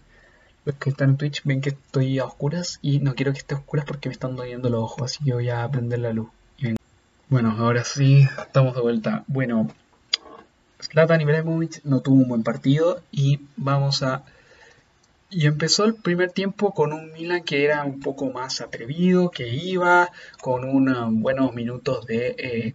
[0.65, 3.55] los que están en Twitch ven que estoy a oscuras y no quiero que esté
[3.55, 6.29] a oscuras porque me están doliendo los ojos, así que voy a prender la luz.
[7.27, 9.23] Bueno, ahora sí, estamos de vuelta.
[9.27, 9.67] Bueno,
[10.79, 14.23] Zlatan Ibrahimovic no tuvo un buen partido y vamos a
[15.35, 19.49] y empezó el primer tiempo con un Milan que era un poco más atrevido, que
[19.49, 20.09] iba
[20.39, 22.73] con unos buenos minutos de eh,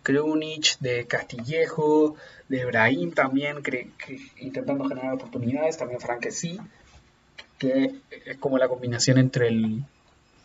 [0.80, 2.16] de Castillejo,
[2.50, 3.62] de Brahim también,
[4.36, 6.60] intentando generar oportunidades, también Franquesi,
[7.56, 7.94] que
[8.26, 9.82] es como la combinación entre el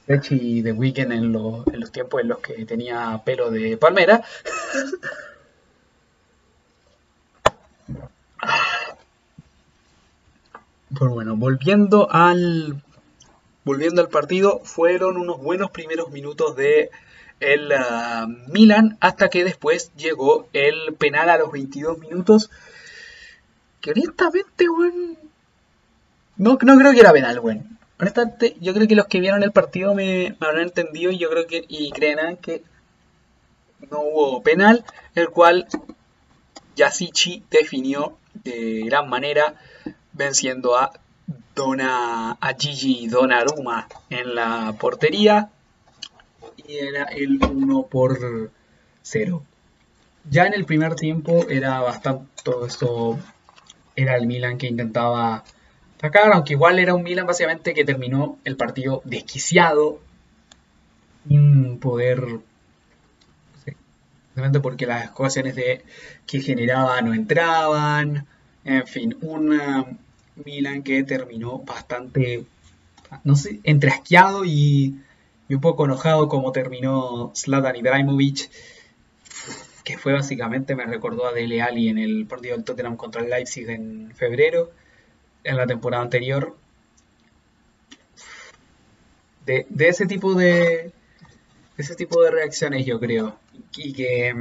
[0.07, 4.23] Leche y The Weekend en, en los tiempos en los que tenía pelo de palmera.
[10.97, 12.81] Pues bueno, volviendo al,
[13.65, 16.89] volviendo al partido, fueron unos buenos primeros minutos de
[17.41, 22.49] el uh, Milan hasta que después llegó el penal a los 22 minutos.
[23.81, 25.17] Que honestamente, bueno,
[26.37, 27.63] no, no creo que era penal, bueno.
[27.99, 31.45] Honestamente, yo creo que los que vieron el partido me, habrán entendido y yo creo
[31.45, 32.63] que y creerán que
[33.91, 35.67] no hubo penal, el cual
[36.75, 39.55] Yasichi definió de gran manera
[40.15, 40.91] venciendo a,
[41.55, 45.49] Dona, a Gigi Donnarumma en la portería
[46.57, 48.51] y era el 1 por
[49.01, 49.43] 0.
[50.29, 53.17] Ya en el primer tiempo era bastante todo esto
[53.95, 55.43] era el Milan que intentaba
[55.93, 59.99] destacar, aunque igual era un Milan básicamente que terminó el partido desquiciado,
[61.27, 62.41] sin poder, no
[63.63, 63.77] sé,
[64.27, 65.83] simplemente porque las ocasiones de,
[66.27, 68.27] que generaba no entraban,
[68.63, 69.97] en fin, un
[70.43, 72.45] Milan que terminó bastante,
[73.23, 74.99] no sé, entre asqueado y,
[75.47, 78.49] y un poco enojado como terminó Zlatan Ibrahimovic
[79.85, 83.29] que fue básicamente, me recordó a Dele Alli en el partido del Tottenham contra el
[83.29, 84.71] Leipzig en febrero,
[85.43, 86.57] en la temporada anterior.
[89.45, 90.91] De, ese tipo de,
[91.77, 93.37] ese tipo de reacciones yo creo.
[93.77, 94.33] Y que,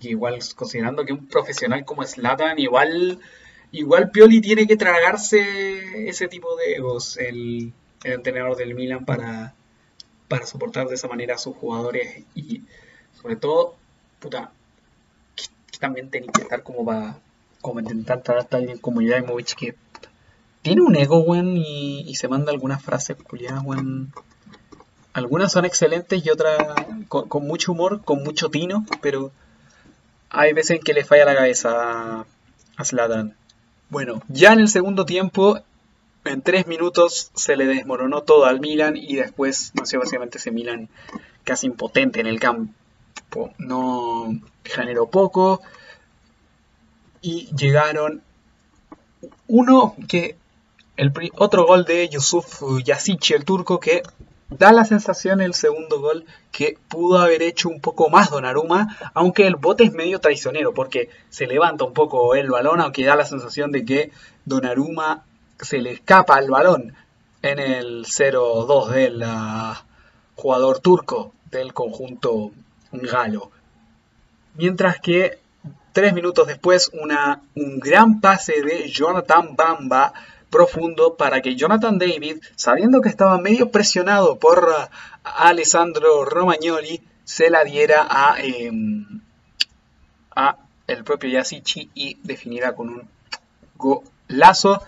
[0.00, 3.18] igual considerando que un profesional como Slatan, igual,
[3.72, 7.72] igual Pioli tiene que tragarse ese tipo de egos, el,
[8.04, 9.54] el entrenador del Milan, para,
[10.28, 12.62] para soportar de esa manera a sus jugadores y
[13.20, 13.76] sobre todo
[14.18, 14.50] puta,
[15.34, 17.18] que, también tenía que estar como para
[17.60, 19.74] como intentar tratar a alguien como Ibrahimovic que
[20.62, 24.12] tiene un ego, weón, y, se manda algunas frases culiadas, weón.
[25.12, 26.58] Algunas son excelentes y otras
[27.08, 29.30] con, mucho humor, con mucho tino, pero
[30.28, 32.26] hay veces en que le falla la cabeza
[32.76, 33.36] a, Zlatan.
[33.88, 35.60] Bueno, ya en el segundo tiempo,
[36.24, 40.88] en tres minutos se le desmoronó todo al Milan y después, sé, básicamente ese Milan
[41.44, 42.74] casi impotente en el campo
[43.58, 45.60] no generó poco
[47.20, 48.22] y llegaron
[49.46, 50.36] uno que
[50.96, 54.02] el otro gol de Yusuf Yasici el turco que
[54.48, 59.46] da la sensación el segundo gol que pudo haber hecho un poco más Donnarumma, aunque
[59.46, 63.24] el bote es medio traicionero porque se levanta un poco el balón, aunque da la
[63.24, 64.12] sensación de que
[64.44, 65.24] Donnarumma
[65.60, 66.94] se le escapa el balón
[67.42, 69.84] en el 0-2 del ah,
[70.34, 72.52] jugador turco del conjunto
[72.92, 73.50] galo.
[74.54, 75.38] Mientras que
[75.92, 80.12] tres minutos después una, un gran pase de Jonathan Bamba
[80.50, 84.88] profundo para que Jonathan David, sabiendo que estaba medio presionado por uh,
[85.24, 89.20] Alessandro Romagnoli, se la diera a, em,
[90.86, 93.08] el propio Yasichi y definiera con un
[93.76, 94.82] golazo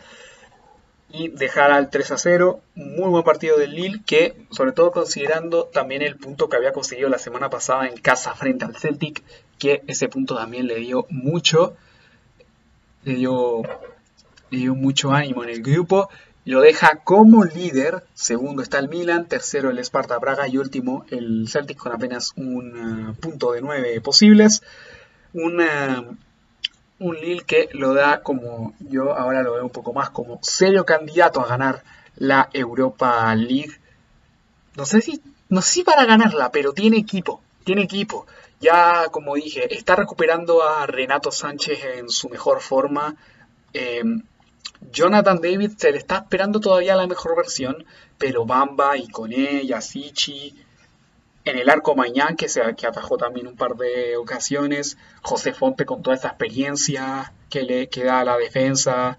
[1.11, 2.61] y dejar al 3 a 0.
[2.75, 7.09] Muy buen partido del Lille que, sobre todo considerando también el punto que había conseguido
[7.09, 9.23] la semana pasada en casa frente al Celtic,
[9.59, 11.77] que ese punto también le dio mucho,
[13.05, 13.63] le dio,
[14.51, 16.09] le dio mucho ánimo en el grupo.
[16.45, 21.47] Lo deja como líder, segundo está el Milan, tercero el Sparta Braga y último el
[21.49, 24.63] Celtic con apenas un uh, punto de nueve posibles.
[25.35, 26.05] Una
[27.01, 30.85] un Lille que lo da como, yo ahora lo veo un poco más como serio
[30.85, 31.85] candidato a ganar
[32.17, 33.79] la Europa League.
[34.77, 38.27] No sé si, no sé si para ganarla, pero tiene equipo, tiene equipo.
[38.61, 43.15] Ya, como dije, está recuperando a Renato Sánchez en su mejor forma.
[43.73, 44.03] Eh,
[44.93, 47.85] Jonathan David se le está esperando todavía la mejor versión,
[48.17, 50.55] pero Bamba, y Icone, Yasichi,
[51.45, 55.87] en el arco Mañán, que, se, que atajó también un par de ocasiones, José Fonte
[55.87, 59.19] con toda esa experiencia que le queda a la defensa,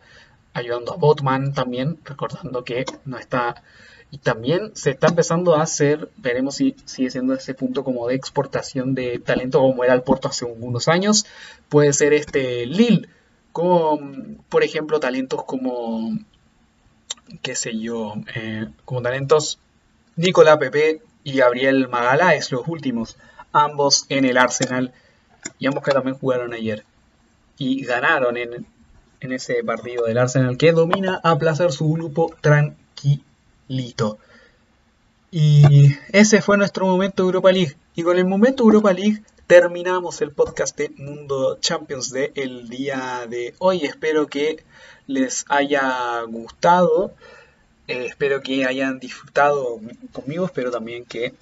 [0.53, 3.63] ayudando a Botman también, recordando que no está...
[4.11, 8.15] Y también se está empezando a hacer, veremos si sigue siendo ese punto como de
[8.15, 11.27] exportación de talento como era el Porto hace unos años,
[11.69, 13.07] puede ser este Lille,
[13.51, 16.17] con, por ejemplo, talentos como,
[17.41, 19.59] qué sé yo, eh, como talentos
[20.15, 23.17] Nicolás Pepe, y Gabriel Magaláes, los últimos,
[23.51, 24.93] ambos en el Arsenal
[25.57, 26.83] y ambos que también jugaron ayer
[27.57, 28.65] y ganaron en,
[29.19, 34.17] ese partido del Arsenal que domina a placer su grupo tranquilito.
[35.29, 37.75] Y ese fue nuestro momento Europa League.
[37.95, 43.25] Y con el momento Europa League terminamos el podcast de Mundo Champions de el día
[43.27, 43.83] de hoy.
[43.83, 44.63] Espero que
[45.07, 47.15] les haya gustado.
[47.87, 49.81] Eh, espero que hayan disfrutado
[50.13, 51.33] conmigo, espero también que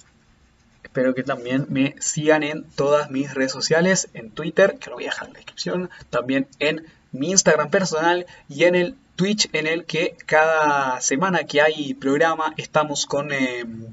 [0.82, 5.04] espero que también me sigan en todas mis redes sociales, en Twitter, que lo voy
[5.04, 9.66] a dejar en la descripción, también en mi Instagram personal y en el Twitch en
[9.66, 13.92] el que cada semana que hay programa estamos con em,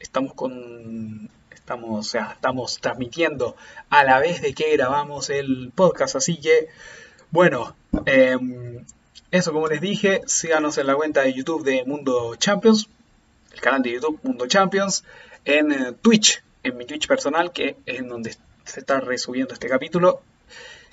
[0.00, 1.30] estamos con
[1.68, 3.54] estamos o sea, estamos transmitiendo
[3.90, 6.68] a la vez de que grabamos el podcast, así que
[7.30, 7.76] bueno,
[8.06, 8.38] eh,
[9.30, 12.88] eso, como les dije, síganos en la cuenta de YouTube de Mundo Champions,
[13.52, 15.04] el canal de YouTube Mundo Champions,
[15.44, 18.34] en eh, Twitch, en mi Twitch personal, que es en donde
[18.64, 20.22] se está resubiendo este capítulo.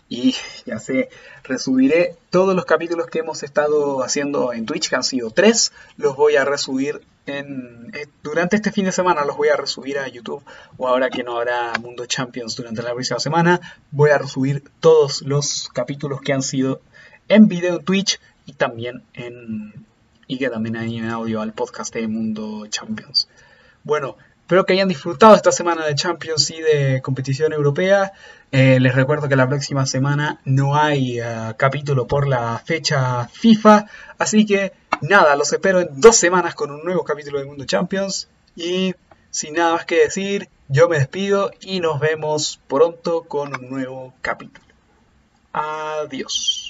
[0.07, 1.09] Y ya sé,
[1.43, 6.15] resubiré todos los capítulos que hemos estado haciendo en Twitch, que han sido tres, los
[6.15, 10.07] voy a resubir en, eh, durante este fin de semana, los voy a resubir a
[10.07, 10.43] YouTube,
[10.77, 13.59] o ahora que no habrá Mundo Champions durante la próxima semana,
[13.89, 16.81] voy a resubir todos los capítulos que han sido
[17.27, 19.85] en video en Twitch y también en
[20.27, 23.27] y que también hay en audio al podcast de Mundo Champions.
[23.83, 28.13] Bueno, espero que hayan disfrutado esta semana de Champions y de competición europea.
[28.51, 33.87] Eh, les recuerdo que la próxima semana no hay eh, capítulo por la fecha FIFA,
[34.19, 38.29] así que nada, los espero en dos semanas con un nuevo capítulo de Mundo Champions
[38.55, 38.93] y
[39.31, 44.13] sin nada más que decir, yo me despido y nos vemos pronto con un nuevo
[44.21, 44.63] capítulo.
[45.53, 46.64] Adiós.